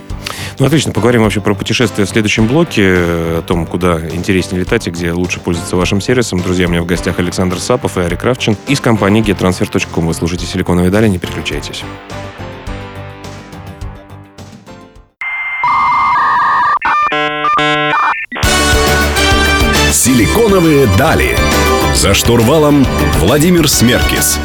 Ну, 0.60 0.66
отлично. 0.66 0.92
Поговорим 0.92 1.24
вообще 1.24 1.42
про 1.42 1.54
путешествия 1.54 2.06
в 2.06 2.10
следующем 2.10 2.48
блоке, 2.48 2.84
э, 2.84 3.40
о 3.40 3.42
том, 3.42 3.66
куда 3.66 4.00
интереснее 4.10 4.62
летать 4.62 4.88
и 4.88 4.92
где 4.92 5.12
лучше 5.12 5.40
пользоваться 5.40 5.76
вашим 5.76 6.02
сервисом. 6.02 6.40
Друзья, 6.40 6.68
у 6.68 6.70
меня 6.70 6.82
в 6.82 6.86
гостях 6.86 7.20
Александр 7.20 7.60
Сапов 7.60 7.98
и 7.98 8.02
Ари 8.02 8.16
Кравчин 8.16 8.56
из 8.68 8.80
компании 8.80 9.24
gettransfer.com. 9.24 10.08
Вы 10.08 10.14
слушаете 10.14 10.46
«Силиконовые 10.46 10.92
дали», 10.92 11.08
не 11.08 11.20
переключайтесь. 11.20 11.84
«Силиконовые 19.92 20.88
дали». 20.98 21.38
За 21.96 22.14
штурвалом 22.14 22.86
Владимир 23.20 23.70
Смеркис. 23.70 24.40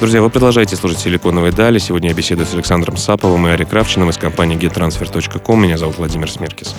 Друзья, 0.00 0.22
вы 0.22 0.30
продолжаете 0.30 0.76
слушать 0.76 0.98
«Силиконовые 1.00 1.52
дали». 1.52 1.78
Сегодня 1.78 2.08
я 2.08 2.14
беседую 2.14 2.46
с 2.46 2.54
Александром 2.54 2.96
Саповым 2.96 3.46
и 3.46 3.50
Ари 3.50 3.64
Кравчиным 3.64 4.08
из 4.08 4.16
компании 4.16 4.56
gettransfer.com. 4.56 5.62
Меня 5.62 5.76
зовут 5.76 5.98
Владимир 5.98 6.30
Смеркис. 6.30 6.74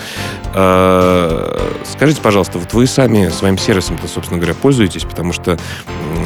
Э, 0.55 1.69
Скажите, 1.85 2.19
пожалуйста, 2.19 2.57
вот 2.57 2.73
вы 2.73 2.87
сами 2.87 3.29
своим 3.29 3.59
сервисом-то, 3.59 4.07
собственно 4.07 4.39
говоря, 4.39 4.55
пользуетесь, 4.55 5.03
потому 5.03 5.33
что 5.33 5.59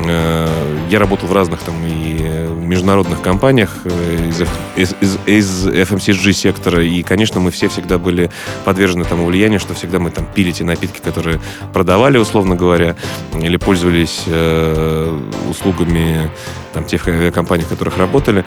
э, 0.06 0.48
я 0.90 1.00
работал 1.00 1.28
в 1.28 1.34
разных 1.34 1.60
там 1.60 1.76
и 1.86 2.45
международных 2.56 3.22
компаниях 3.22 3.78
э, 3.86 4.30
из, 4.76 4.94
из, 4.94 5.18
из- 5.26 5.68
FMCG 5.68 6.32
сектора, 6.34 6.84
и, 6.84 7.04
конечно, 7.04 7.40
мы 7.40 7.52
все 7.52 7.68
всегда 7.70 7.98
были 7.98 8.30
подвержены 8.64 9.06
тому 9.06 9.26
влиянию, 9.26 9.60
что 9.60 9.74
всегда 9.74 10.00
мы 10.00 10.12
там 10.12 10.26
пили 10.34 10.52
те 10.52 10.64
напитки, 10.64 11.00
которые 11.00 11.40
продавали, 11.74 12.18
условно 12.18 12.56
говоря, 12.56 12.96
или 13.40 13.58
пользовались 13.58 14.24
э, 14.28 15.20
услугами 15.50 16.30
там, 16.74 16.84
тех 16.86 17.08
компаний, 17.34 17.64
в 17.64 17.70
которых 17.70 17.98
работали. 17.98 18.44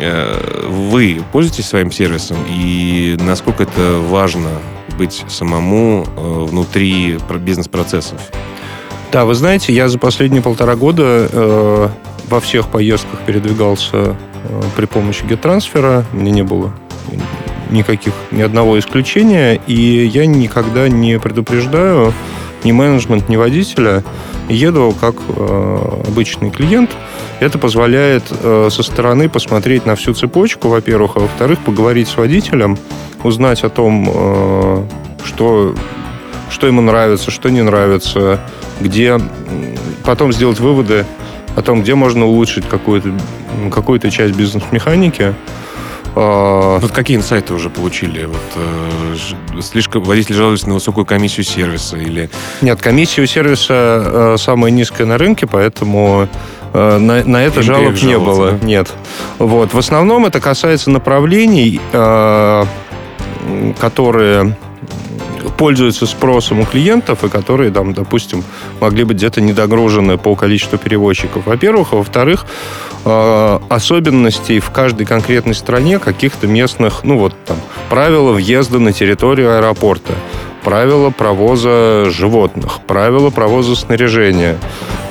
Э, 0.00 0.66
Вы 0.68 1.22
пользуетесь 1.32 1.66
своим 1.66 1.90
сервисом, 1.90 2.36
и 2.48 3.16
насколько 3.20 3.62
это 3.64 4.00
важно 4.08 4.48
быть 4.98 5.24
самому 5.28 6.06
э, 6.16 6.44
внутри 6.50 7.18
про- 7.28 7.38
бизнес-процессов? 7.38 8.18
Да, 9.12 9.24
вы 9.24 9.34
знаете, 9.34 9.72
я 9.72 9.88
за 9.88 9.98
последние 9.98 10.42
полтора 10.42 10.74
года 10.74 11.28
э, 11.30 11.88
во 12.28 12.40
всех 12.40 12.68
поездках 12.68 13.20
передвигался 13.20 13.96
э, 13.96 14.62
при 14.76 14.86
помощи 14.86 15.22
GetTransfer. 15.24 16.04
Мне 16.12 16.30
не 16.30 16.42
было 16.42 16.72
никаких, 17.70 18.12
ни 18.30 18.42
одного 18.42 18.78
исключения. 18.78 19.60
И 19.66 20.06
я 20.06 20.26
никогда 20.26 20.88
не 20.88 21.18
предупреждаю 21.18 22.12
ни 22.64 22.72
менеджмент, 22.72 23.28
ни 23.28 23.36
водителя. 23.36 24.02
Еду 24.48 24.94
как 25.00 25.16
э, 25.28 26.02
обычный 26.08 26.50
клиент. 26.50 26.90
Это 27.40 27.58
позволяет 27.58 28.24
э, 28.30 28.68
со 28.70 28.82
стороны 28.82 29.28
посмотреть 29.28 29.86
на 29.86 29.94
всю 29.94 30.14
цепочку, 30.14 30.68
во-первых, 30.68 31.12
а 31.16 31.20
во-вторых, 31.20 31.60
поговорить 31.60 32.08
с 32.08 32.16
водителем, 32.16 32.78
узнать 33.22 33.62
о 33.64 33.68
том, 33.68 34.86
что, 35.24 35.74
что 36.48 36.66
ему 36.66 36.80
нравится, 36.80 37.30
что 37.30 37.50
не 37.50 37.62
нравится, 37.62 38.40
где 38.80 39.18
потом 40.04 40.32
сделать 40.32 40.60
выводы 40.60 41.04
о 41.56 41.62
том, 41.62 41.82
где 41.82 41.94
можно 41.94 42.26
улучшить 42.26 42.68
какую-то 42.68 43.10
какую 43.72 43.98
часть 43.98 44.34
бизнес-механики. 44.36 45.34
Э, 46.14 46.78
Вот 46.80 46.92
какие 46.92 47.16
инсайты 47.16 47.54
уже 47.54 47.70
получили? 47.70 48.26
Вот, 48.26 48.36
э, 48.56 49.60
слишком 49.62 50.02
водители 50.02 50.34
жалуются 50.34 50.68
на 50.68 50.74
высокую 50.74 51.04
комиссию 51.06 51.44
сервиса 51.44 51.96
или... 51.96 52.30
Нет, 52.62 52.80
комиссия 52.80 53.22
у 53.22 53.26
сервиса 53.26 53.74
э, 53.74 54.36
самая 54.38 54.70
низкая 54.70 55.06
на 55.06 55.18
рынке, 55.18 55.46
поэтому 55.46 56.28
э, 56.72 56.98
на, 56.98 57.24
на 57.24 57.42
это 57.42 57.60
Им 57.60 57.66
жалоб 57.66 58.02
не 58.02 58.18
было. 58.18 58.52
да? 58.52 58.66
Нет. 58.66 58.92
Вот. 59.38 59.74
В 59.74 59.78
основном 59.78 60.24
это 60.26 60.40
касается 60.40 60.90
направлений, 60.90 61.80
э, 61.92 62.64
которые 63.80 64.56
пользуются 65.56 66.06
спросом 66.06 66.60
у 66.60 66.64
клиентов 66.64 67.24
и 67.24 67.28
которые, 67.28 67.70
там, 67.70 67.94
допустим, 67.94 68.44
могли 68.80 69.04
быть 69.04 69.16
где-то 69.16 69.40
недогружены 69.40 70.18
по 70.18 70.34
количеству 70.34 70.78
перевозчиков. 70.78 71.46
Во-первых, 71.46 71.92
а 71.92 71.96
во-вторых, 71.96 72.46
э, 73.04 73.58
особенностей 73.68 74.60
в 74.60 74.70
каждой 74.70 75.06
конкретной 75.06 75.54
стране 75.54 75.98
каких-то 75.98 76.46
местных, 76.46 77.04
ну 77.04 77.18
вот 77.18 77.34
там, 77.46 77.56
правила 77.88 78.32
въезда 78.32 78.78
на 78.78 78.92
территорию 78.92 79.56
аэропорта, 79.56 80.12
правила 80.64 81.10
провоза 81.10 82.06
животных, 82.10 82.80
правила 82.86 83.30
провоза 83.30 83.76
снаряжения. 83.76 84.58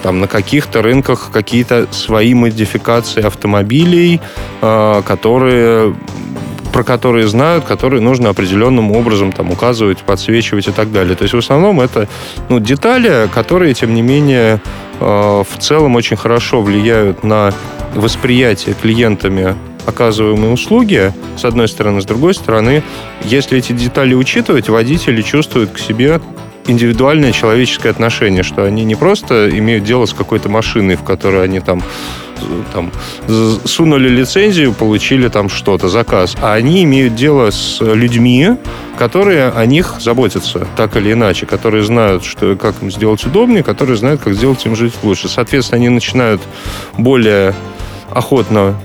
Там 0.04 0.20
на 0.20 0.28
каких-то 0.28 0.82
рынках 0.82 1.30
какие-то 1.32 1.88
свои 1.92 2.34
модификации 2.34 3.26
автомобилей, 3.26 4.22
э, 4.62 5.02
которые 5.06 5.96
про 6.76 6.84
которые 6.84 7.26
знают, 7.26 7.64
которые 7.64 8.02
нужно 8.02 8.28
определенным 8.28 8.92
образом 8.92 9.32
там 9.32 9.50
указывать, 9.50 10.00
подсвечивать 10.00 10.68
и 10.68 10.72
так 10.72 10.92
далее. 10.92 11.16
То 11.16 11.24
есть 11.24 11.34
в 11.34 11.38
основном 11.38 11.80
это 11.80 12.10
ну, 12.50 12.60
детали, 12.60 13.30
которые, 13.34 13.74
тем 13.74 13.94
не 13.94 14.02
менее, 14.02 14.60
э, 15.00 15.06
в 15.50 15.58
целом 15.58 15.96
очень 15.96 16.18
хорошо 16.18 16.62
влияют 16.62 17.24
на 17.24 17.54
восприятие 17.94 18.76
клиентами 18.76 19.56
оказываемой 19.86 20.54
услуги, 20.54 21.14
с 21.38 21.46
одной 21.46 21.70
стороны. 21.70 22.02
С 22.02 22.06
другой 22.06 22.34
стороны, 22.34 22.84
если 23.24 23.58
эти 23.58 23.72
детали 23.72 24.14
учитывать, 24.14 24.68
водители 24.68 25.22
чувствуют 25.22 25.72
к 25.72 25.80
себе 25.80 26.20
индивидуальное 26.68 27.32
человеческое 27.32 27.92
отношение, 27.92 28.44
что 28.44 28.66
они 28.66 28.84
не 28.84 28.96
просто 28.96 29.50
имеют 29.50 29.86
дело 29.86 30.08
с 30.08 30.14
какой-то 30.14 30.50
машиной, 30.50 30.98
в 30.98 31.04
которой 31.04 31.46
они 31.46 31.62
там 31.62 31.82
там, 32.74 32.92
сунули 33.66 34.10
лицензию, 34.10 34.74
получили 34.74 35.28
там 35.28 35.50
что-то, 35.50 35.90
заказ. 35.90 36.36
А 36.42 36.54
они 36.54 36.84
имеют 36.84 37.16
дело 37.16 37.52
с 37.52 37.80
людьми, 37.82 38.52
которые 38.98 39.50
о 39.50 39.66
них 39.66 39.96
заботятся, 40.00 40.68
так 40.76 40.96
или 40.96 41.14
иначе, 41.14 41.46
которые 41.46 41.84
знают, 41.84 42.24
что, 42.24 42.56
как 42.56 42.76
им 42.82 42.92
сделать 42.92 43.24
удобнее, 43.26 43.64
которые 43.64 43.98
знают, 43.98 44.22
как 44.22 44.34
сделать 44.34 44.66
им 44.66 44.76
жить 44.76 44.94
лучше. 45.04 45.28
Соответственно, 45.28 45.78
они 45.78 45.90
начинают 45.90 46.42
более 46.98 47.54
охотно 48.12 48.76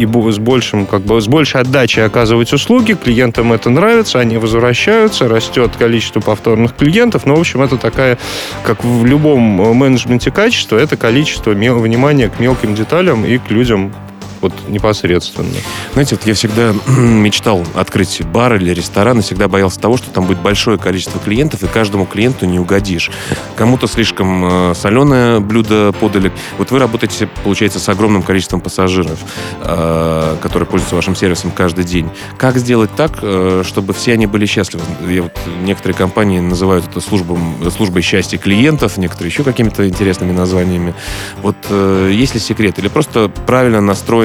и 0.00 0.06
с 0.32 0.38
большим, 0.38 0.86
как 0.86 1.02
бы, 1.02 1.20
с 1.20 1.28
большей 1.28 1.60
отдачей 1.60 2.04
оказывать 2.04 2.52
услуги, 2.54 2.94
клиентам 2.94 3.52
это 3.52 3.68
нравится, 3.68 4.18
они 4.18 4.38
возвращаются, 4.38 5.28
растет 5.28 5.72
количество 5.78 6.20
повторных 6.20 6.74
клиентов, 6.74 7.26
но, 7.26 7.36
в 7.36 7.40
общем, 7.40 7.60
это 7.60 7.76
такая, 7.76 8.18
как 8.64 8.82
в 8.82 9.04
любом 9.04 9.60
э, 9.60 9.74
менеджменте 9.74 10.30
качества, 10.30 10.78
это 10.78 10.96
количество 10.96 11.50
внимания 11.50 12.30
к 12.30 12.40
мелким 12.40 12.74
деталям 12.74 13.26
и 13.26 13.36
к 13.36 13.50
людям 13.50 13.92
вот 14.40 14.52
непосредственно. 14.68 15.48
Знаете, 15.92 16.16
вот 16.16 16.26
я 16.26 16.34
всегда 16.34 16.74
мечтал 16.86 17.64
открыть 17.74 18.22
бар 18.26 18.56
или 18.56 18.72
ресторан, 18.72 19.18
и 19.18 19.22
всегда 19.22 19.48
боялся 19.48 19.78
того, 19.80 19.96
что 19.96 20.10
там 20.10 20.26
будет 20.26 20.40
большое 20.40 20.78
количество 20.78 21.20
клиентов, 21.20 21.62
и 21.62 21.66
каждому 21.66 22.06
клиенту 22.06 22.46
не 22.46 22.58
угодишь. 22.58 23.10
Кому-то 23.56 23.86
слишком 23.86 24.70
э, 24.70 24.74
соленое 24.74 25.40
блюдо 25.40 25.92
подали. 25.92 26.32
Вот 26.58 26.70
вы 26.70 26.78
работаете, 26.78 27.28
получается, 27.44 27.78
с 27.78 27.88
огромным 27.88 28.22
количеством 28.22 28.60
пассажиров, 28.60 29.18
э, 29.62 30.36
которые 30.42 30.66
пользуются 30.66 30.96
вашим 30.96 31.14
сервисом 31.14 31.50
каждый 31.50 31.84
день. 31.84 32.08
Как 32.38 32.56
сделать 32.56 32.90
так, 32.96 33.18
э, 33.22 33.62
чтобы 33.66 33.92
все 33.92 34.14
они 34.14 34.26
были 34.26 34.46
счастливы? 34.46 34.84
Я 35.08 35.22
вот, 35.22 35.38
некоторые 35.62 35.96
компании 35.96 36.40
называют 36.40 36.86
это 36.88 37.00
службом, 37.00 37.56
службой 37.70 38.02
счастья 38.02 38.38
клиентов, 38.38 38.96
некоторые 38.96 39.30
еще 39.30 39.44
какими-то 39.44 39.86
интересными 39.86 40.32
названиями. 40.32 40.94
Вот 41.42 41.56
есть 41.70 42.34
ли 42.34 42.40
секрет? 42.40 42.78
Или 42.78 42.88
просто 42.88 43.30
правильно 43.46 43.80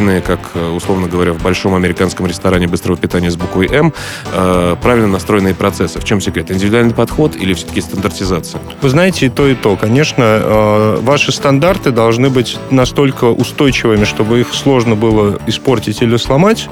настроенные, 0.05 0.21
как, 0.21 0.39
э, 0.53 0.69
условно 0.69 1.07
говоря, 1.07 1.33
в 1.33 1.41
большом 1.41 1.75
американском 1.75 2.25
ресторане 2.27 2.67
быстрого 2.67 2.97
питания 2.97 3.31
с 3.31 3.35
буквой 3.35 3.67
«М», 3.67 3.93
э, 4.33 4.75
правильно 4.81 5.07
настроенные 5.07 5.55
процессы? 5.55 5.99
В 5.99 6.03
чем 6.03 6.21
секрет? 6.21 6.51
Индивидуальный 6.51 6.93
подход 6.93 7.35
или 7.35 7.53
все-таки 7.53 7.81
стандартизация? 7.81 8.61
Вы 8.81 8.89
знаете, 8.89 9.25
и 9.25 9.29
то, 9.29 9.47
и 9.47 9.55
то. 9.55 9.75
Конечно, 9.75 10.23
э, 10.23 10.97
ваши 11.01 11.31
стандарты 11.31 11.91
должны 11.91 12.29
быть 12.29 12.57
настолько 12.71 13.25
устойчивыми, 13.25 14.05
чтобы 14.05 14.41
их 14.41 14.53
сложно 14.53 14.95
было 14.95 15.39
испортить 15.47 16.01
или 16.01 16.17
сломать, 16.17 16.69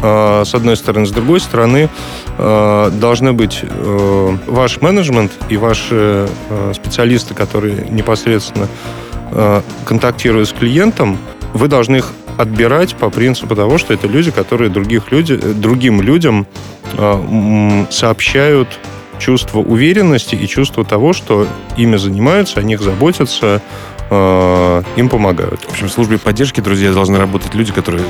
с 0.00 0.54
одной 0.54 0.76
стороны. 0.76 1.06
С 1.06 1.10
другой 1.10 1.40
стороны, 1.40 1.88
должны 2.36 3.32
быть 3.32 3.64
ваш 4.46 4.82
менеджмент 4.82 5.32
и 5.48 5.56
ваши 5.56 6.28
специалисты, 6.74 7.32
которые 7.32 7.86
непосредственно 7.90 8.68
контактируют 9.86 10.48
с 10.48 10.52
клиентом, 10.52 11.16
вы 11.54 11.68
должны 11.68 11.96
их 11.96 12.12
отбирать 12.36 12.94
по 12.94 13.10
принципу 13.10 13.54
того, 13.54 13.78
что 13.78 13.94
это 13.94 14.06
люди, 14.06 14.30
которые 14.30 14.70
других 14.70 15.10
люди, 15.12 15.38
э, 15.40 15.52
другим 15.52 16.00
людям 16.02 16.46
м, 16.96 17.86
сообщают 17.90 18.68
чувство 19.18 19.60
уверенности 19.60 20.34
и 20.34 20.46
чувство 20.46 20.84
того, 20.84 21.12
что 21.12 21.46
ими 21.76 21.96
занимаются, 21.96 22.60
о 22.60 22.62
них 22.62 22.80
заботятся, 22.80 23.62
э, 24.10 24.82
им 24.96 25.08
помогают. 25.08 25.60
В 25.62 25.70
общем, 25.72 25.88
в 25.88 25.92
службе 25.92 26.18
поддержки, 26.18 26.60
друзья, 26.60 26.92
должны 26.92 27.18
работать 27.18 27.54
люди, 27.54 27.72
которые 27.72 28.04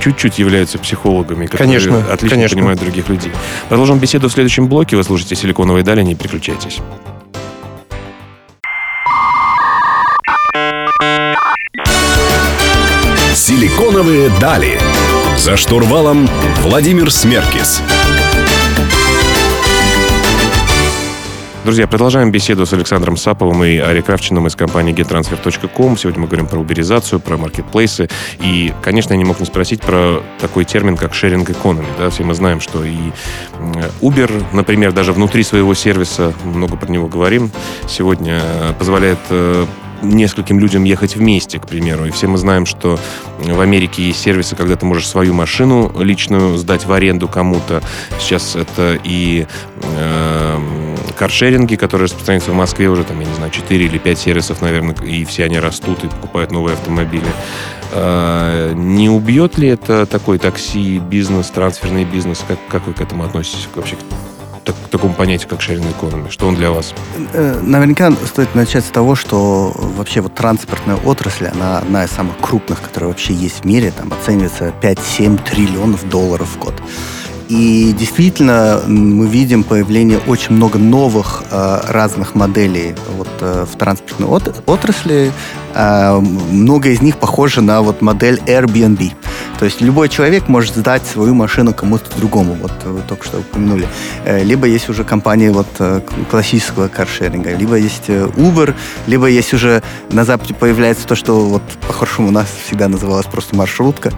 чуть-чуть 0.00 0.38
являются 0.38 0.78
психологами, 0.78 1.46
которые 1.46 1.66
Конечно, 1.66 1.98
отлично 2.12 2.36
конечно. 2.36 2.56
понимают 2.56 2.80
других 2.80 3.08
людей. 3.08 3.32
Продолжим 3.68 3.98
беседу 3.98 4.28
в 4.28 4.32
следующем 4.32 4.66
блоке. 4.66 4.96
Вы 4.96 5.04
слушаете 5.04 5.36
«Силиконовые 5.36 5.84
дали», 5.84 6.02
не 6.02 6.14
переключайтесь. 6.14 6.78
Силиконовые 13.50 14.30
дали. 14.40 14.78
За 15.36 15.56
штурвалом 15.56 16.28
Владимир 16.62 17.10
Смеркис. 17.10 17.82
Друзья, 21.64 21.88
продолжаем 21.88 22.30
беседу 22.30 22.64
с 22.64 22.72
Александром 22.72 23.16
Саповым 23.16 23.64
и 23.64 23.76
Ари 23.78 24.02
Кравчиным 24.02 24.46
из 24.46 24.54
компании 24.54 24.94
gettransfer.com. 24.94 25.96
Сегодня 25.96 26.20
мы 26.20 26.28
говорим 26.28 26.46
про 26.46 26.60
уберизацию, 26.60 27.18
про 27.18 27.36
маркетплейсы. 27.36 28.08
И, 28.38 28.72
конечно, 28.82 29.14
я 29.14 29.18
не 29.18 29.24
мог 29.24 29.40
не 29.40 29.46
спросить 29.46 29.80
про 29.80 30.22
такой 30.38 30.64
термин, 30.64 30.96
как 30.96 31.10
sharing 31.10 31.44
economy. 31.44 31.88
Да? 31.98 32.08
Все 32.10 32.22
мы 32.22 32.34
знаем, 32.34 32.60
что 32.60 32.84
и 32.84 32.94
м, 33.58 33.74
Uber, 34.00 34.44
например, 34.52 34.92
даже 34.92 35.12
внутри 35.12 35.42
своего 35.42 35.74
сервиса, 35.74 36.32
много 36.44 36.76
про 36.76 36.88
него 36.88 37.08
говорим, 37.08 37.50
сегодня 37.88 38.40
э, 38.44 38.72
позволяет 38.78 39.18
э, 39.30 39.66
нескольким 40.02 40.58
людям 40.58 40.84
ехать 40.84 41.16
вместе, 41.16 41.58
к 41.58 41.66
примеру. 41.66 42.06
И 42.06 42.10
все 42.10 42.26
мы 42.26 42.38
знаем, 42.38 42.66
что 42.66 42.98
в 43.38 43.60
Америке 43.60 44.02
есть 44.02 44.20
сервисы, 44.20 44.56
когда 44.56 44.76
ты 44.76 44.86
можешь 44.86 45.08
свою 45.08 45.34
машину 45.34 45.92
личную 45.98 46.56
сдать 46.56 46.86
в 46.86 46.92
аренду 46.92 47.28
кому-то. 47.28 47.82
Сейчас 48.18 48.56
это 48.56 48.98
и 49.02 49.46
э, 49.82 50.96
каршеринги, 51.18 51.76
которые 51.76 52.06
распространяются 52.06 52.52
в 52.52 52.54
Москве 52.54 52.88
уже, 52.88 53.04
там, 53.04 53.20
я 53.20 53.26
не 53.26 53.34
знаю, 53.34 53.50
4 53.50 53.84
или 53.84 53.98
5 53.98 54.18
сервисов, 54.18 54.62
наверное, 54.62 54.94
и 55.04 55.24
все 55.24 55.44
они 55.44 55.58
растут 55.58 56.04
и 56.04 56.08
покупают 56.08 56.50
новые 56.50 56.74
автомобили. 56.74 57.28
Э, 57.92 58.72
не 58.74 59.08
убьет 59.08 59.58
ли 59.58 59.68
это 59.68 60.06
такой 60.06 60.38
такси-бизнес, 60.38 61.50
трансферный 61.50 62.04
бизнес? 62.04 62.44
Как, 62.46 62.58
как 62.68 62.86
вы 62.86 62.94
к 62.94 63.00
этому 63.00 63.24
относитесь 63.24 63.68
вообще? 63.74 63.96
Так- 64.64 64.76
такому 64.90 65.14
понятию, 65.14 65.48
как 65.48 65.60
sharing 65.60 65.86
economy? 65.98 66.30
Что 66.30 66.46
он 66.46 66.54
для 66.54 66.70
вас? 66.70 66.92
Э, 67.32 67.60
Наверняка 67.62 68.12
стоит 68.26 68.54
начать 68.54 68.84
с 68.84 68.88
того, 68.90 69.14
что 69.14 69.72
вообще 69.96 70.20
вот 70.20 70.34
транспортная 70.34 70.96
отрасль, 70.96 71.46
она 71.46 71.78
одна 71.78 72.04
из 72.04 72.10
самых 72.10 72.36
крупных, 72.38 72.80
которая 72.82 73.08
вообще 73.10 73.32
есть 73.32 73.60
в 73.62 73.64
мире, 73.64 73.90
там 73.96 74.12
оценивается 74.12 74.72
5-7 74.82 75.38
триллионов 75.42 76.08
долларов 76.08 76.48
в 76.54 76.58
год. 76.58 76.74
И 77.48 77.92
действительно 77.98 78.80
мы 78.86 79.26
видим 79.26 79.64
появление 79.64 80.18
очень 80.28 80.54
много 80.54 80.78
новых 80.78 81.42
э, 81.50 81.80
разных 81.88 82.36
моделей 82.36 82.94
вот, 83.16 83.28
э, 83.40 83.66
в 83.68 83.76
транспортной 83.76 84.28
от- 84.28 84.62
отрасли. 84.66 85.32
Э, 85.74 86.18
много 86.18 86.90
из 86.90 87.00
них 87.00 87.16
похожи 87.16 87.60
на 87.60 87.82
вот 87.82 88.02
модель 88.02 88.40
Airbnb. 88.46 89.12
То 89.58 89.66
есть 89.66 89.82
любой 89.82 90.08
человек 90.08 90.48
может 90.48 90.74
сдать 90.74 91.04
свою 91.06 91.34
машину 91.34 91.74
кому-то 91.74 92.16
другому. 92.16 92.54
Вот 92.54 92.72
вы 92.84 93.02
только 93.02 93.24
что 93.24 93.40
упомянули. 93.40 93.86
Э, 94.24 94.42
Либо 94.42 94.66
есть 94.66 94.88
уже 94.88 95.04
компании 95.04 95.50
вот 95.50 95.66
э, 95.78 96.00
классического 96.30 96.88
каршеринга, 96.88 97.54
либо 97.54 97.76
есть 97.76 98.04
э, 98.08 98.26
Uber, 98.36 98.74
либо 99.06 99.26
есть 99.26 99.52
уже 99.52 99.82
на 100.10 100.24
Западе 100.24 100.54
появляется 100.54 101.06
то, 101.06 101.14
что 101.14 101.40
вот 101.40 101.62
по-хорошему 101.86 102.28
у 102.28 102.30
нас 102.30 102.46
всегда 102.64 102.88
называлось 102.88 103.26
просто 103.26 103.54
маршрутка. 103.54 104.12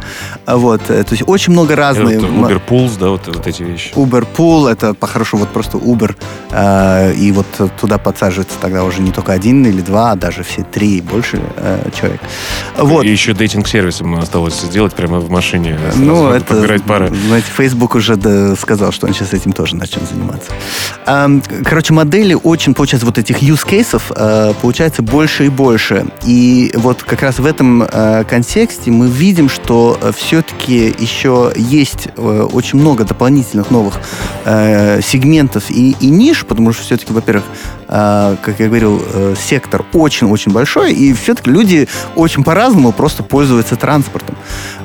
А 0.46 0.56
Вот, 0.56 0.82
то 0.84 1.04
есть 1.10 1.24
очень 1.26 1.52
много 1.52 1.74
разных. 1.74 2.20
Вот 2.22 2.50
Uber 2.50 2.60
Pools, 2.68 2.98
да, 3.00 3.08
вот, 3.08 3.26
вот 3.26 3.46
эти 3.46 3.64
вещи. 3.64 3.92
Uber 3.94 4.24
Pool, 4.36 4.70
это 4.70 4.94
по-хорошему 4.94 5.40
вот 5.40 5.48
просто 5.48 5.76
Uber, 5.78 6.14
э, 6.52 7.14
и 7.14 7.32
вот 7.32 7.46
туда 7.80 7.98
подсаживается 7.98 8.56
тогда 8.60 8.84
уже 8.84 9.02
не 9.02 9.10
только 9.10 9.32
один 9.32 9.66
или 9.66 9.80
два, 9.80 10.12
а 10.12 10.14
даже 10.14 10.44
все 10.44 10.62
три 10.62 10.98
и 10.98 11.00
больше 11.00 11.41
э, 11.56 11.90
человек. 11.98 12.20
Вот. 12.76 13.04
И 13.04 13.08
еще 13.08 13.32
дейтинг-сервисом 13.32 14.14
осталось 14.16 14.60
сделать 14.60 14.94
прямо 14.94 15.20
в 15.20 15.30
машине. 15.30 15.78
Ну, 15.96 16.22
Сразу 16.22 16.36
это, 16.36 16.44
подбирать 16.44 16.82
пары. 16.84 17.12
знаете, 17.26 17.48
Facebook 17.56 17.94
уже 17.94 18.16
да, 18.16 18.54
сказал, 18.56 18.92
что 18.92 19.06
он 19.06 19.14
сейчас 19.14 19.32
этим 19.32 19.52
тоже 19.52 19.76
начнет 19.76 20.04
заниматься. 20.08 20.50
Короче, 21.64 21.92
модели 21.92 22.34
очень, 22.34 22.74
получается, 22.74 23.06
вот 23.06 23.18
этих 23.18 23.42
use 23.42 23.66
cases 23.66 24.02
э, 24.14 24.54
получается 24.60 25.02
больше 25.02 25.46
и 25.46 25.48
больше. 25.48 26.06
И 26.24 26.72
вот 26.74 27.02
как 27.02 27.22
раз 27.22 27.38
в 27.38 27.46
этом 27.46 27.82
э, 27.82 28.24
контексте 28.28 28.90
мы 28.90 29.08
видим, 29.08 29.48
что 29.48 29.98
все-таки 30.16 30.94
еще 30.98 31.52
есть 31.56 32.08
э, 32.16 32.48
очень 32.52 32.78
много 32.78 33.04
дополнительных 33.04 33.70
новых 33.70 34.00
э, 34.44 35.00
сегментов 35.02 35.70
и, 35.70 35.96
и 36.00 36.06
ниш, 36.08 36.44
потому 36.44 36.72
что 36.72 36.82
все-таки, 36.82 37.12
во-первых, 37.12 37.44
э, 37.44 37.81
как 37.92 38.58
я 38.58 38.68
говорил, 38.68 39.02
э, 39.12 39.34
сектор 39.38 39.84
очень-очень 39.92 40.50
большой, 40.50 40.94
и 40.94 41.12
все-таки 41.12 41.50
люди 41.50 41.88
очень 42.16 42.42
по-разному 42.42 42.90
просто 42.92 43.22
пользуются 43.22 43.76
транспортом. 43.76 44.34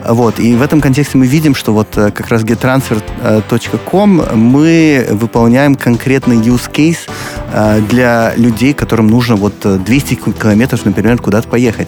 Вот. 0.06 0.40
И 0.40 0.56
в 0.56 0.62
этом 0.62 0.82
контексте 0.82 1.18
мы 1.18 1.26
видим, 1.26 1.56
что 1.56 1.72
вот 1.72 1.88
э, 1.98 2.12
как 2.12 2.28
раз 2.28 2.44
gettransfer.com 2.44 4.24
мы 4.34 5.08
выполняем 5.12 5.76
конкретный 5.76 6.36
use 6.36 6.70
case 6.70 7.10
э, 7.47 7.47
для 7.90 8.34
людей, 8.36 8.74
которым 8.74 9.08
нужно 9.08 9.36
вот 9.36 9.54
э, 9.64 9.78
200 9.78 10.16
километров, 10.16 10.86
например, 10.86 11.18
куда-то 11.18 11.48
поехать. 11.48 11.88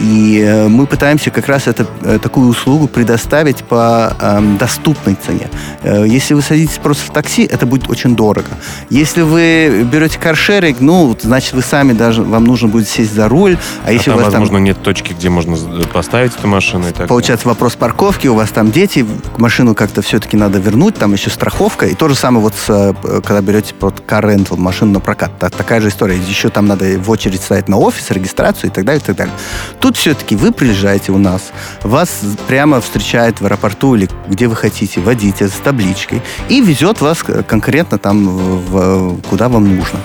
И 0.00 0.44
э, 0.44 0.68
мы 0.68 0.86
пытаемся 0.86 1.30
как 1.30 1.48
раз 1.48 1.66
это, 1.66 1.86
э, 2.02 2.18
такую 2.20 2.48
услугу 2.48 2.88
предоставить 2.88 3.64
по 3.64 4.12
эм, 4.20 4.56
доступной 4.58 5.14
цене. 5.14 5.48
Э, 5.82 6.04
Если 6.06 6.34
вы 6.34 6.42
садитесь 6.42 6.78
просто 6.78 7.04
в 7.06 7.10
такси, 7.10 7.44
это 7.44 7.66
будет 7.66 7.88
очень 7.88 8.16
дорого. 8.16 8.48
Если 8.90 9.22
вы 9.22 9.86
берете 9.90 10.18
каршеринг, 10.18 10.80
ну, 10.80 11.16
значит, 11.20 11.54
вы 11.54 11.62
сами 11.62 11.92
даже, 11.92 12.22
вам 12.22 12.44
нужно 12.44 12.68
будет 12.68 12.88
сесть 12.88 13.14
за 13.14 13.28
руль, 13.28 13.56
а 13.84 13.88
А 13.88 13.92
если 13.92 14.10
там, 14.10 14.14
у 14.14 14.22
вас 14.22 14.32
там 14.32 14.40
возможно, 14.42 14.64
нет 14.64 14.82
точки, 14.82 15.12
где 15.12 15.28
можно 15.28 15.54
э, 15.54 15.82
поставить 15.92 16.34
эту 16.36 16.48
машину 16.48 16.88
и 16.88 16.92
так 16.92 17.08
Получается 17.08 17.48
вопрос 17.48 17.76
парковки, 17.76 18.26
у 18.28 18.34
вас 18.34 18.50
там 18.50 18.70
дети, 18.70 19.06
машину 19.38 19.74
как-то 19.74 20.02
все-таки 20.02 20.36
надо 20.36 20.58
вернуть, 20.58 20.96
там 20.96 21.12
еще 21.12 21.30
страховка. 21.30 21.86
И 21.86 21.94
то 21.94 22.08
же 22.08 22.14
самое 22.14 22.42
вот, 22.42 22.54
с, 22.54 22.68
э, 22.68 23.20
когда 23.22 23.40
берете 23.40 23.74
под 23.74 24.00
car 24.00 24.24
rental, 24.24 24.56
машину 24.58 24.95
на 24.96 25.00
прокат. 25.00 25.38
Та- 25.38 25.50
такая 25.50 25.80
же 25.80 25.88
история. 25.88 26.16
Еще 26.16 26.48
там 26.48 26.66
надо 26.66 26.84
в 26.98 27.10
очередь 27.10 27.40
стоять 27.42 27.68
на 27.68 27.76
офис, 27.78 28.10
регистрацию 28.10 28.70
и 28.70 28.72
так 28.74 28.84
далее, 28.84 29.00
и 29.02 29.04
так 29.06 29.16
далее. 29.16 29.34
Тут 29.80 29.96
все-таки 29.96 30.36
вы 30.36 30.52
приезжаете 30.52 31.12
у 31.12 31.18
нас, 31.18 31.52
вас 31.82 32.20
прямо 32.48 32.80
встречает 32.80 33.40
в 33.40 33.44
аэропорту 33.44 33.94
или 33.94 34.08
где 34.28 34.48
вы 34.48 34.56
хотите 34.56 35.00
водитель 35.00 35.48
с 35.48 35.60
табличкой 35.62 36.22
и 36.48 36.60
везет 36.60 37.00
вас 37.00 37.22
конкретно 37.46 37.98
там, 37.98 38.26
в- 38.28 39.20
куда 39.28 39.48
вам 39.48 39.76
нужно. 39.76 40.00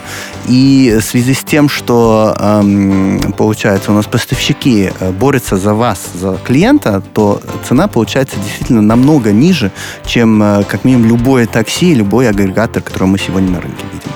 И 0.48 0.98
в 1.00 1.04
связи 1.04 1.34
с 1.34 1.40
тем, 1.44 1.70
что 1.70 2.36
эм, 2.40 3.20
получается 3.38 3.92
у 3.92 3.96
нас 3.96 4.06
поставщики 4.08 4.92
э, 5.00 5.12
борются 5.12 5.56
за 5.58 5.74
вас, 5.74 6.00
за 6.14 6.38
клиента, 6.44 7.02
то 7.14 7.42
цена 7.68 7.88
получается 7.88 8.36
действительно 8.44 8.82
намного 8.82 9.32
ниже, 9.32 9.72
чем 10.06 10.42
э, 10.44 10.64
как 10.64 10.84
минимум 10.84 11.08
любое 11.08 11.46
такси, 11.48 11.94
любой 11.94 12.28
агрегатор, 12.30 12.82
который 12.82 13.08
мы 13.08 13.18
сегодня 13.20 13.52
на 13.52 13.62
рынке 13.62 13.84
видим. 13.94 14.12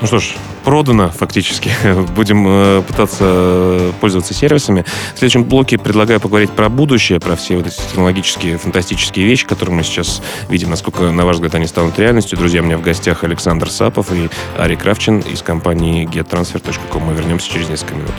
Ну 0.00 0.06
что 0.06 0.20
ж, 0.20 0.34
продано 0.64 1.08
фактически. 1.08 1.72
Будем 2.14 2.46
э, 2.46 2.82
пытаться 2.86 3.24
э, 3.24 3.92
пользоваться 4.00 4.32
сервисами. 4.32 4.84
В 5.14 5.18
следующем 5.18 5.44
блоке 5.44 5.76
предлагаю 5.76 6.20
поговорить 6.20 6.52
про 6.52 6.68
будущее, 6.68 7.18
про 7.18 7.34
все 7.34 7.56
вот 7.56 7.66
эти 7.66 7.74
технологические, 7.74 8.58
фантастические 8.58 9.26
вещи, 9.26 9.44
которые 9.44 9.74
мы 9.74 9.82
сейчас 9.82 10.22
видим, 10.48 10.70
насколько, 10.70 11.10
на 11.10 11.26
ваш 11.26 11.36
взгляд, 11.36 11.56
они 11.56 11.66
станут 11.66 11.98
реальностью. 11.98 12.38
Друзья, 12.38 12.62
у 12.62 12.64
меня 12.64 12.78
в 12.78 12.82
гостях 12.82 13.24
Александр 13.24 13.70
Сапов 13.70 14.12
и 14.12 14.30
Ари 14.56 14.76
Кравчин 14.76 15.18
из 15.18 15.42
компании 15.42 16.06
gettransfer.com. 16.06 17.02
Мы 17.02 17.14
вернемся 17.14 17.50
через 17.50 17.68
несколько 17.68 17.94
минут. 17.94 18.14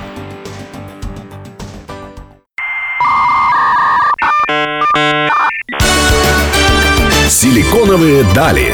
Силиконовые 7.29 8.25
дали. 8.35 8.73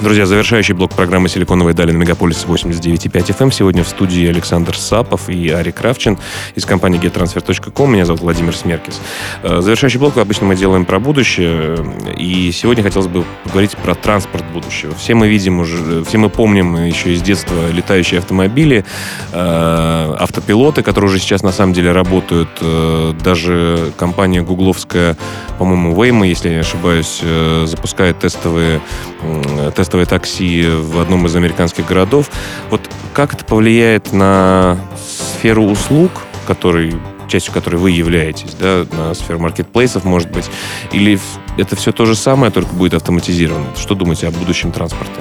Друзья, 0.00 0.24
завершающий 0.24 0.72
блок 0.74 0.94
программы 0.94 1.28
«Силиконовые 1.28 1.74
дали» 1.74 1.92
на 1.92 1.98
Мегаполисе 1.98 2.46
89.5 2.46 3.36
FM. 3.36 3.52
Сегодня 3.52 3.84
в 3.84 3.88
студии 3.88 4.26
Александр 4.26 4.74
Сапов 4.74 5.28
и 5.28 5.50
Ари 5.50 5.72
Кравчин 5.72 6.16
из 6.54 6.64
компании 6.64 6.98
gettransfer.com. 6.98 7.92
Меня 7.92 8.06
зовут 8.06 8.22
Владимир 8.22 8.56
Смеркис. 8.56 8.98
Э, 9.42 9.60
Завершающий 9.60 9.98
блок 9.98 10.16
обычно 10.16 10.46
мы 10.46 10.56
делаем 10.56 10.86
про 10.86 11.00
будущее. 11.00 11.76
И 12.16 12.50
сегодня 12.50 12.82
хотелось 12.82 13.08
бы 13.08 13.26
поговорить 13.44 13.76
про 13.76 13.94
транспорт 13.94 14.42
будущего. 14.54 14.94
Все 14.94 15.14
мы 15.14 15.28
видим 15.28 15.60
уже, 15.60 16.02
все 16.04 16.16
мы 16.16 16.30
помним 16.30 16.82
еще 16.82 17.12
из 17.12 17.20
детства 17.20 17.70
летающие 17.70 18.20
автомобили, 18.20 18.86
э, 19.32 20.16
автопилоты, 20.18 20.82
которые 20.82 21.10
уже 21.10 21.18
сейчас 21.20 21.42
на 21.42 21.52
самом 21.52 21.74
деле 21.74 21.92
работают. 21.92 22.48
Э, 22.62 23.12
Даже 23.22 23.92
компания 23.98 24.40
гугловская, 24.40 25.18
по-моему, 25.58 25.94
Waymo, 25.94 26.26
если 26.26 26.48
я 26.48 26.54
не 26.54 26.60
ошибаюсь, 26.60 27.20
запускает 27.66 28.18
тестовые 28.18 28.80
м, 29.22 29.72
тестовое 29.90 30.06
такси 30.06 30.68
в 30.68 31.00
одном 31.00 31.26
из 31.26 31.34
американских 31.34 31.84
городов. 31.84 32.30
Вот 32.70 32.80
как 33.12 33.34
это 33.34 33.44
повлияет 33.44 34.12
на 34.12 34.78
сферу 34.96 35.64
услуг, 35.64 36.12
который, 36.46 36.94
частью 37.26 37.52
которой 37.52 37.74
вы 37.76 37.90
являетесь, 37.90 38.54
да, 38.54 38.86
на 38.92 39.14
сферу 39.14 39.40
маркетплейсов, 39.40 40.04
может 40.04 40.30
быть, 40.30 40.48
или 40.92 41.18
это 41.58 41.74
все 41.74 41.90
то 41.90 42.06
же 42.06 42.14
самое, 42.14 42.52
только 42.52 42.72
будет 42.72 42.94
автоматизировано? 42.94 43.66
Что 43.76 43.96
думаете 43.96 44.28
о 44.28 44.30
будущем 44.30 44.70
транспорта? 44.70 45.20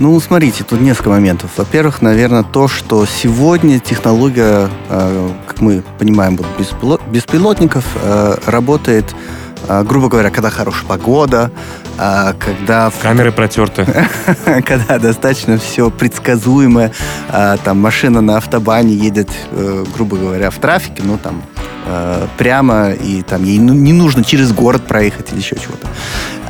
Ну, 0.00 0.18
смотрите, 0.18 0.64
тут 0.64 0.80
несколько 0.80 1.10
моментов. 1.10 1.50
Во-первых, 1.56 2.02
наверное, 2.02 2.42
то, 2.42 2.66
что 2.66 3.06
сегодня 3.06 3.78
технология, 3.78 4.68
э, 4.88 5.28
как 5.46 5.60
мы 5.60 5.84
понимаем, 5.98 6.36
вот 6.36 6.46
беспилот- 6.58 7.08
беспилотников 7.08 7.84
э, 8.02 8.34
работает, 8.46 9.14
грубо 9.68 10.08
говоря, 10.08 10.30
когда 10.30 10.50
хорошая 10.50 10.86
погода, 10.86 11.50
э, 11.98 12.32
когда 12.38 12.90
Камеры 13.02 13.32
протерты. 13.32 13.86
когда 14.66 14.98
достаточно 14.98 15.58
все 15.58 15.90
предсказуемо, 15.90 16.90
а, 17.28 17.56
там 17.58 17.78
машина 17.80 18.20
на 18.20 18.36
автобане 18.36 18.94
едет, 18.94 19.30
э, 19.52 19.84
грубо 19.94 20.16
говоря, 20.16 20.50
в 20.50 20.58
трафике, 20.58 21.02
ну 21.04 21.18
там 21.18 21.42
э, 21.86 22.26
прямо, 22.38 22.90
и 22.92 23.22
там 23.22 23.44
ей 23.44 23.58
ну, 23.58 23.72
не 23.72 23.92
нужно 23.92 24.24
через 24.24 24.52
город 24.52 24.86
проехать 24.86 25.32
или 25.32 25.38
еще 25.38 25.56
чего-то. 25.56 25.88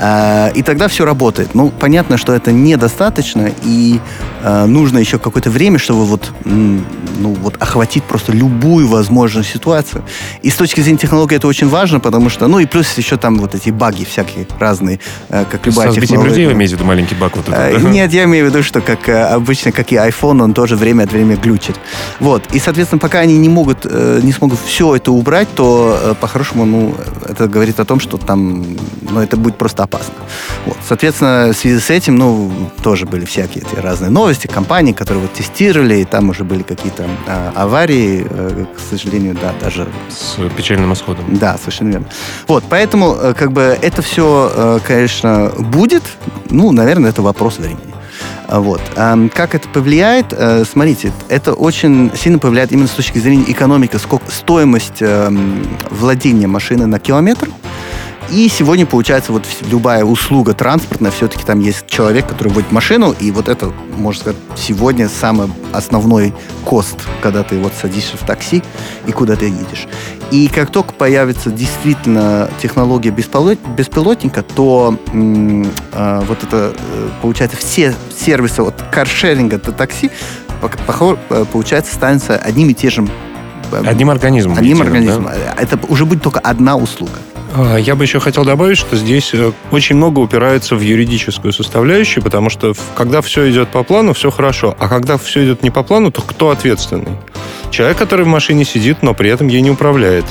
А, 0.02 0.48
и 0.54 0.62
тогда 0.62 0.88
все 0.88 1.04
работает. 1.04 1.54
Ну, 1.54 1.70
понятно, 1.70 2.16
что 2.16 2.32
это 2.32 2.52
недостаточно, 2.52 3.50
и 3.62 4.00
э, 4.42 4.64
нужно 4.66 4.98
еще 4.98 5.18
какое-то 5.18 5.50
время, 5.50 5.78
чтобы 5.78 6.04
вот, 6.06 6.32
ну, 6.44 7.34
вот 7.34 7.56
охватить 7.60 8.04
просто 8.04 8.32
любую 8.32 8.88
возможную 8.88 9.44
ситуацию. 9.44 10.02
И 10.42 10.48
с 10.50 10.54
точки 10.54 10.80
зрения 10.80 10.98
технологии 10.98 11.36
это 11.36 11.46
очень 11.48 11.68
важно, 11.68 12.00
потому 12.00 12.30
что, 12.30 12.46
ну 12.48 12.58
и 12.58 12.66
плюс 12.66 12.96
еще 12.96 13.16
там 13.18 13.38
вот 13.38 13.54
эти 13.54 13.70
баги 13.70 14.04
всякие 14.04 14.46
разные, 14.58 15.00
э, 15.28 15.44
как 15.50 15.66
любая 15.66 15.90
сбитием 15.90 16.06
технология. 16.08 16.30
людей 16.30 16.46
вы 16.46 16.52
имеете 16.52 16.76
в 16.76 16.78
виду 16.78 16.88
маленький 16.88 17.14
баг 17.14 17.36
вот 17.36 17.48
Э, 17.48 17.70
этот? 17.70 17.82
да? 17.82 17.90
Нет, 17.90 18.12
я 18.12 18.24
имею 18.24 18.46
в 18.46 18.48
виду, 18.48 18.62
что 18.62 18.80
как 18.80 19.06
э, 19.08 19.22
обычно, 19.24 19.70
как 19.72 19.92
и 19.92 19.96
iPhone, 19.96 20.42
он 20.42 20.54
тоже 20.54 20.76
время 20.76 21.04
от 21.04 21.12
времени 21.12 21.36
глючит. 21.36 21.76
Вот. 22.20 22.42
И, 22.54 22.58
соответственно, 22.58 22.98
пока 23.00 23.18
они 23.18 23.36
не 23.36 23.48
могут, 23.50 23.80
э, 23.84 24.20
не 24.22 24.32
смогут 24.32 24.58
все 24.64 24.96
это 24.96 25.12
убрать, 25.12 25.48
то 25.54 25.98
э, 26.02 26.14
по-хорошему, 26.18 26.64
ну, 26.64 26.94
это 27.28 27.48
говорит 27.48 27.80
о 27.80 27.84
том, 27.84 28.00
что 28.00 28.16
там, 28.16 28.64
ну, 29.02 29.20
это 29.20 29.36
будет 29.36 29.56
просто 29.58 29.82
опасно. 29.90 30.14
Вот. 30.66 30.76
Соответственно, 30.86 31.50
в 31.52 31.56
связи 31.56 31.80
с 31.80 31.90
этим, 31.90 32.16
ну, 32.16 32.50
тоже 32.82 33.06
были 33.06 33.24
всякие 33.24 33.64
эти 33.64 33.80
разные 33.80 34.10
новости, 34.10 34.46
компании, 34.46 34.92
которые 34.92 35.22
вот 35.22 35.32
тестировали, 35.32 35.96
и 35.96 36.04
там 36.04 36.28
уже 36.30 36.44
были 36.44 36.62
какие-то 36.62 37.06
а, 37.26 37.52
аварии, 37.56 38.26
э, 38.28 38.64
к 38.76 38.80
сожалению, 38.90 39.36
да, 39.40 39.52
даже 39.60 39.88
С 40.08 40.36
печальным 40.56 40.92
исходом. 40.92 41.24
да, 41.36 41.56
совершенно 41.58 41.90
верно. 41.90 42.06
Вот, 42.46 42.64
поэтому, 42.68 43.14
э, 43.14 43.34
как 43.34 43.52
бы, 43.52 43.76
это 43.82 44.02
все, 44.02 44.80
конечно, 44.86 45.50
будет. 45.58 46.02
Ну, 46.50 46.72
наверное, 46.72 47.10
это 47.10 47.22
вопрос 47.22 47.58
времени. 47.58 47.80
А, 48.48 48.60
Вот. 48.60 48.80
Как 49.34 49.54
это 49.54 49.68
повлияет? 49.68 50.26
Э, 50.32 50.64
Смотрите, 50.70 51.12
это 51.28 51.52
очень 51.54 52.10
сильно 52.16 52.38
повлияет 52.38 52.72
именно 52.72 52.88
с 52.88 52.90
точки 52.92 53.18
зрения 53.18 53.44
экономики, 53.48 53.96
сколько 53.96 54.30
стоимость 54.30 55.00
эм, 55.00 55.66
владения 55.90 56.46
машины 56.46 56.86
на 56.86 56.98
километр. 56.98 57.48
И 58.30 58.48
сегодня, 58.48 58.86
получается, 58.86 59.32
вот 59.32 59.44
любая 59.68 60.04
услуга 60.04 60.54
транспортная, 60.54 61.10
все-таки 61.10 61.44
там 61.44 61.58
есть 61.58 61.86
человек, 61.88 62.28
который 62.28 62.52
водит 62.52 62.70
машину, 62.70 63.12
и 63.18 63.32
вот 63.32 63.48
это, 63.48 63.72
можно 63.96 64.20
сказать, 64.20 64.38
сегодня 64.56 65.08
самый 65.08 65.48
основной 65.72 66.32
кост, 66.64 66.96
когда 67.22 67.42
ты 67.42 67.58
вот 67.58 67.72
садишься 67.80 68.16
в 68.16 68.20
такси 68.20 68.62
и 69.06 69.12
куда 69.12 69.34
ты 69.34 69.46
едешь. 69.46 69.88
И 70.30 70.46
как 70.46 70.70
только 70.70 70.92
появится 70.92 71.50
действительно 71.50 72.48
технология 72.62 73.10
беспилот- 73.10 73.58
беспилотника, 73.76 74.42
то 74.42 74.96
а, 75.92 76.20
вот 76.22 76.44
это, 76.44 76.72
э, 76.78 77.08
получается, 77.22 77.56
все 77.56 77.94
сервисы 78.16 78.60
от 78.60 78.80
каршеринга 78.92 79.58
до 79.58 79.72
такси, 79.72 80.08
э, 80.62 81.44
получается, 81.52 81.92
станется 81.92 82.36
одним 82.36 82.68
и 82.68 82.74
тем 82.74 82.90
же 82.90 83.08
э, 83.72 83.82
Одним 83.84 84.10
организмом. 84.10 84.56
одним 84.56 84.76
единым, 84.82 84.92
да? 84.92 84.98
организмом. 85.32 85.32
Это 85.58 85.80
уже 85.88 86.04
будет 86.04 86.22
только 86.22 86.38
одна 86.38 86.76
услуга. 86.76 87.18
А, 87.52 87.76
я 87.76 87.96
бы 87.96 88.04
еще 88.04 88.20
хотел 88.20 88.44
добавить, 88.44 88.78
что 88.78 88.96
здесь 88.96 89.34
э, 89.34 89.52
очень 89.72 89.96
много 89.96 90.20
упирается 90.20 90.76
в 90.76 90.80
юридическую 90.80 91.52
составляющую, 91.52 92.22
потому 92.22 92.48
что 92.48 92.74
когда 92.94 93.20
все 93.22 93.50
идет 93.50 93.68
по 93.70 93.82
плану, 93.82 94.12
все 94.12 94.30
хорошо. 94.30 94.76
А 94.78 94.88
когда 94.88 95.18
все 95.18 95.44
идет 95.44 95.62
не 95.62 95.70
по 95.70 95.82
плану, 95.82 96.12
то 96.12 96.22
кто 96.22 96.50
ответственный? 96.50 97.16
Человек, 97.70 97.98
который 97.98 98.24
в 98.24 98.28
машине 98.28 98.64
сидит, 98.64 99.02
но 99.02 99.14
при 99.14 99.30
этом 99.30 99.48
ей 99.48 99.60
не 99.60 99.70
управляет. 99.70 100.24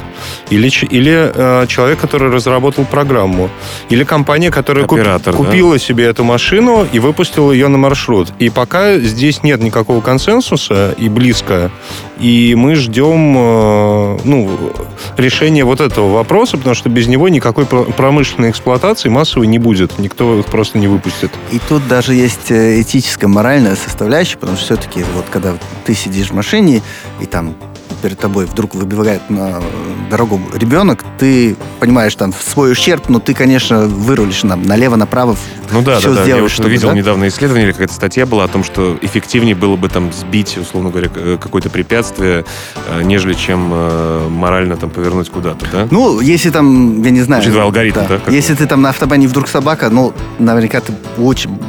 Или, 0.50 0.70
или 0.90 1.32
э, 1.34 1.68
человек, 1.68 2.00
который 2.00 2.30
разработал 2.30 2.86
программу. 2.86 3.50
Или 3.90 4.04
компания, 4.04 4.52
которая 4.52 4.86
Оператор, 4.86 5.34
куп, 5.34 5.48
купила 5.48 5.74
да? 5.74 5.80
себе 5.80 6.06
эту 6.06 6.24
машину 6.24 6.86
и 6.92 7.00
выпустила 7.00 7.52
ее 7.52 7.68
на 7.68 7.78
маршрут. 7.78 8.30
И 8.40 8.50
пока 8.50 8.98
здесь 8.98 9.44
нет 9.44 9.62
никакого 9.62 10.02
консенсуса 10.02 10.94
и 10.98 11.10
близко, 11.10 11.72
и 12.20 12.54
мы 12.56 12.76
ждем 12.76 13.36
э, 13.38 14.18
ну, 14.26 14.74
решения 15.18 15.64
вот 15.64 15.80
этого 15.80 16.14
вопроса, 16.14 16.58
потому 16.58 16.76
что 16.76 16.90
без 16.90 17.08
него 17.08 17.30
никакой 17.30 17.66
промышленной 17.66 18.50
эксплуатации 18.52 19.08
массовой 19.10 19.48
не 19.48 19.58
будет. 19.58 19.98
Никто 20.00 20.38
их 20.38 20.46
просто 20.46 20.78
не 20.80 20.88
выпустит. 20.88 21.32
И 21.52 21.60
тут 21.70 21.88
даже 21.88 22.14
есть 22.14 22.52
э, 22.52 22.82
этическая, 22.82 23.30
моральная 23.30 23.76
составляющая, 23.76 24.38
потому 24.38 24.58
что 24.58 24.66
все-таки 24.66 25.04
вот 25.16 25.26
когда 25.30 25.54
ты 25.86 25.94
сидишь 25.94 26.30
в 26.30 26.34
машине 26.34 26.82
и 27.22 27.26
там 27.30 27.54
перед 28.00 28.20
тобой 28.20 28.46
вдруг 28.46 28.76
выбивает 28.76 29.30
на 29.30 29.62
дорогу 30.10 30.40
ребенок, 30.54 31.04
ты 31.18 31.56
понимаешь 31.80 32.16
там 32.16 32.34
свой 32.34 32.72
ущерб, 32.72 33.10
но 33.10 33.20
ты, 33.20 33.34
конечно, 33.34 33.86
вырулишь 33.86 34.44
на, 34.44 34.56
налево, 34.56 34.96
направо, 34.96 35.36
ну 35.72 35.82
да, 35.82 36.00
да, 36.00 36.14
да. 36.14 36.24
Я 36.24 36.42
вот 36.42 36.52
чтобы, 36.52 36.70
видел 36.70 36.90
да? 36.90 36.96
недавно 36.96 37.28
исследование, 37.28 37.68
или 37.68 37.72
какая-то 37.72 37.94
статья 37.94 38.26
была 38.26 38.46
о 38.46 38.48
том, 38.48 38.64
что 38.64 38.98
эффективнее 39.02 39.56
было 39.56 39.76
бы 39.76 39.90
там 39.90 40.12
сбить, 40.12 40.58
условно 40.58 40.90
говоря, 40.90 41.10
какое-то 41.10 41.70
препятствие, 41.70 42.46
э, 42.88 43.04
нежели 43.04 43.34
чем 43.34 43.70
э, 43.72 44.28
морально 44.30 44.78
там 44.78 44.90
повернуть 44.90 45.30
куда-то, 45.30 45.66
да? 45.72 45.88
Ну, 45.92 46.20
если 46.20 46.50
там, 46.50 47.02
я 47.04 47.12
не 47.12 47.22
знаю... 47.22 47.42
Учитывая 47.42 47.66
алгоритм, 47.66 48.00
да? 48.08 48.20
да 48.26 48.32
если 48.32 48.56
ты 48.56 48.66
там 48.66 48.82
на 48.82 48.90
автобане 48.90 49.28
вдруг 49.28 49.48
собака, 49.48 49.90
ну, 49.90 50.14
наверняка 50.40 50.82
ты 50.82 50.94
очень 51.18 51.60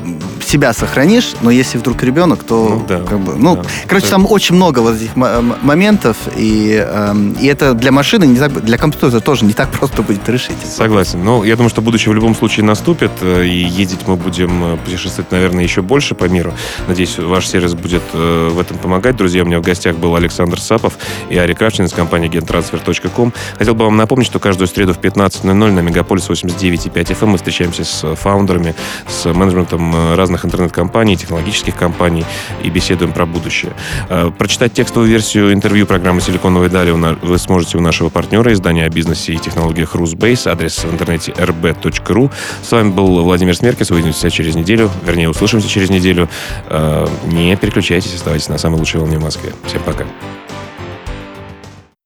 себя 0.51 0.73
сохранишь, 0.73 1.35
но 1.43 1.51
если 1.51 1.79
вдруг 1.79 2.03
ребенок, 2.03 2.43
то 2.43 2.69
ну, 2.71 2.85
да, 2.89 3.01
как 3.09 3.21
бы, 3.21 3.37
ну, 3.37 3.57
да. 3.57 3.63
короче, 3.87 4.09
там 4.09 4.27
очень 4.29 4.57
много 4.57 4.81
вот 4.81 4.97
этих 4.97 5.15
моментов, 5.15 6.17
и, 6.37 6.85
э, 6.87 7.15
и 7.41 7.47
это 7.47 7.75
для 7.75 7.93
машины, 7.93 8.25
не 8.25 8.39
так, 8.39 8.65
для 8.65 8.79
компьютера 8.79 9.21
тоже 9.21 9.45
не 9.45 9.53
так 9.53 9.71
просто 9.79 10.03
будет 10.03 10.29
решить. 10.29 10.57
Согласен. 10.65 11.23
Но 11.25 11.45
я 11.45 11.57
думаю, 11.57 11.71
что 11.71 11.83
будущее 11.83 12.13
в 12.13 12.15
любом 12.15 12.35
случае 12.35 12.65
наступит, 12.65 13.11
э, 13.21 13.45
и 13.45 13.65
ездить 13.65 14.07
мы 14.07 14.17
будем 14.17 14.75
э, 14.75 14.77
путешествовать, 14.77 15.31
наверное, 15.33 15.65
еще 15.65 15.83
больше 15.83 16.15
по 16.15 16.25
миру. 16.25 16.55
Надеюсь, 16.89 17.19
ваш 17.19 17.47
сервис 17.49 17.75
будет 17.75 18.03
э, 18.13 18.49
в 18.53 18.59
этом 18.59 18.79
помогать. 18.79 19.17
Друзья, 19.17 19.43
у 19.43 19.47
меня 19.47 19.59
в 19.59 19.63
гостях 19.63 19.97
был 19.97 20.15
Александр 20.17 20.61
Сапов 20.61 20.95
и 21.29 21.37
Ари 21.37 21.55
Кравчин 21.55 21.85
из 21.87 21.93
компании 21.93 22.31
gentransfer.com. 22.31 23.33
Хотел 23.59 23.75
бы 23.75 23.85
вам 23.85 23.97
напомнить, 23.97 24.27
что 24.27 24.39
каждую 24.39 24.69
среду 24.69 24.95
в 24.95 24.99
15.00 24.99 25.53
на 25.53 25.81
Мегаполис 25.81 26.29
89.5 26.29 26.93
FM 26.93 27.27
мы 27.27 27.37
встречаемся 27.39 27.85
с 27.85 28.15
фаундерами, 28.15 28.75
с 29.09 29.33
менеджментом 29.33 30.15
разных 30.17 30.45
интернет-компаний, 30.45 31.17
технологических 31.17 31.77
компаний 31.77 32.25
и 32.63 32.71
беседуем 32.71 33.13
про 33.13 33.27
будущее. 33.27 33.73
Э, 34.09 34.31
прочитать 34.37 34.73
текстовую 34.73 35.11
версию 35.11 35.53
интервью 35.53 35.87
программы 35.87 36.10
«Силиконовая 36.19 36.71
далее» 36.71 36.95
вы 36.95 37.39
сможете 37.39 37.79
у 37.79 37.81
нашего 37.81 38.09
партнера 38.09 38.53
издания 38.53 38.87
о 38.87 38.89
бизнесе 38.89 39.35
и 39.35 39.39
технологиях 39.39 39.95
Русбейс, 39.95 40.47
адрес 40.47 40.83
в 40.83 40.93
интернете 40.93 41.33
rb.ru. 41.33 42.31
С 42.63 42.73
вами 42.73 42.91
был 42.91 43.23
Владимир 43.23 43.55
Смеркис. 43.55 43.91
Увидимся 43.91 44.31
через 44.31 44.55
неделю, 44.55 44.91
вернее, 45.05 45.29
услышимся 45.29 45.69
через 45.69 45.91
неделю. 45.91 46.29
Э, 46.69 47.07
не 47.27 47.55
переключайтесь, 47.57 48.15
оставайтесь 48.15 48.49
на 48.49 48.59
самой 48.59 48.79
лучшей 48.79 49.01
волне 49.01 49.19
в 49.19 49.23
Москве. 49.23 49.53
Всем 49.67 49.83
пока. 49.83 50.07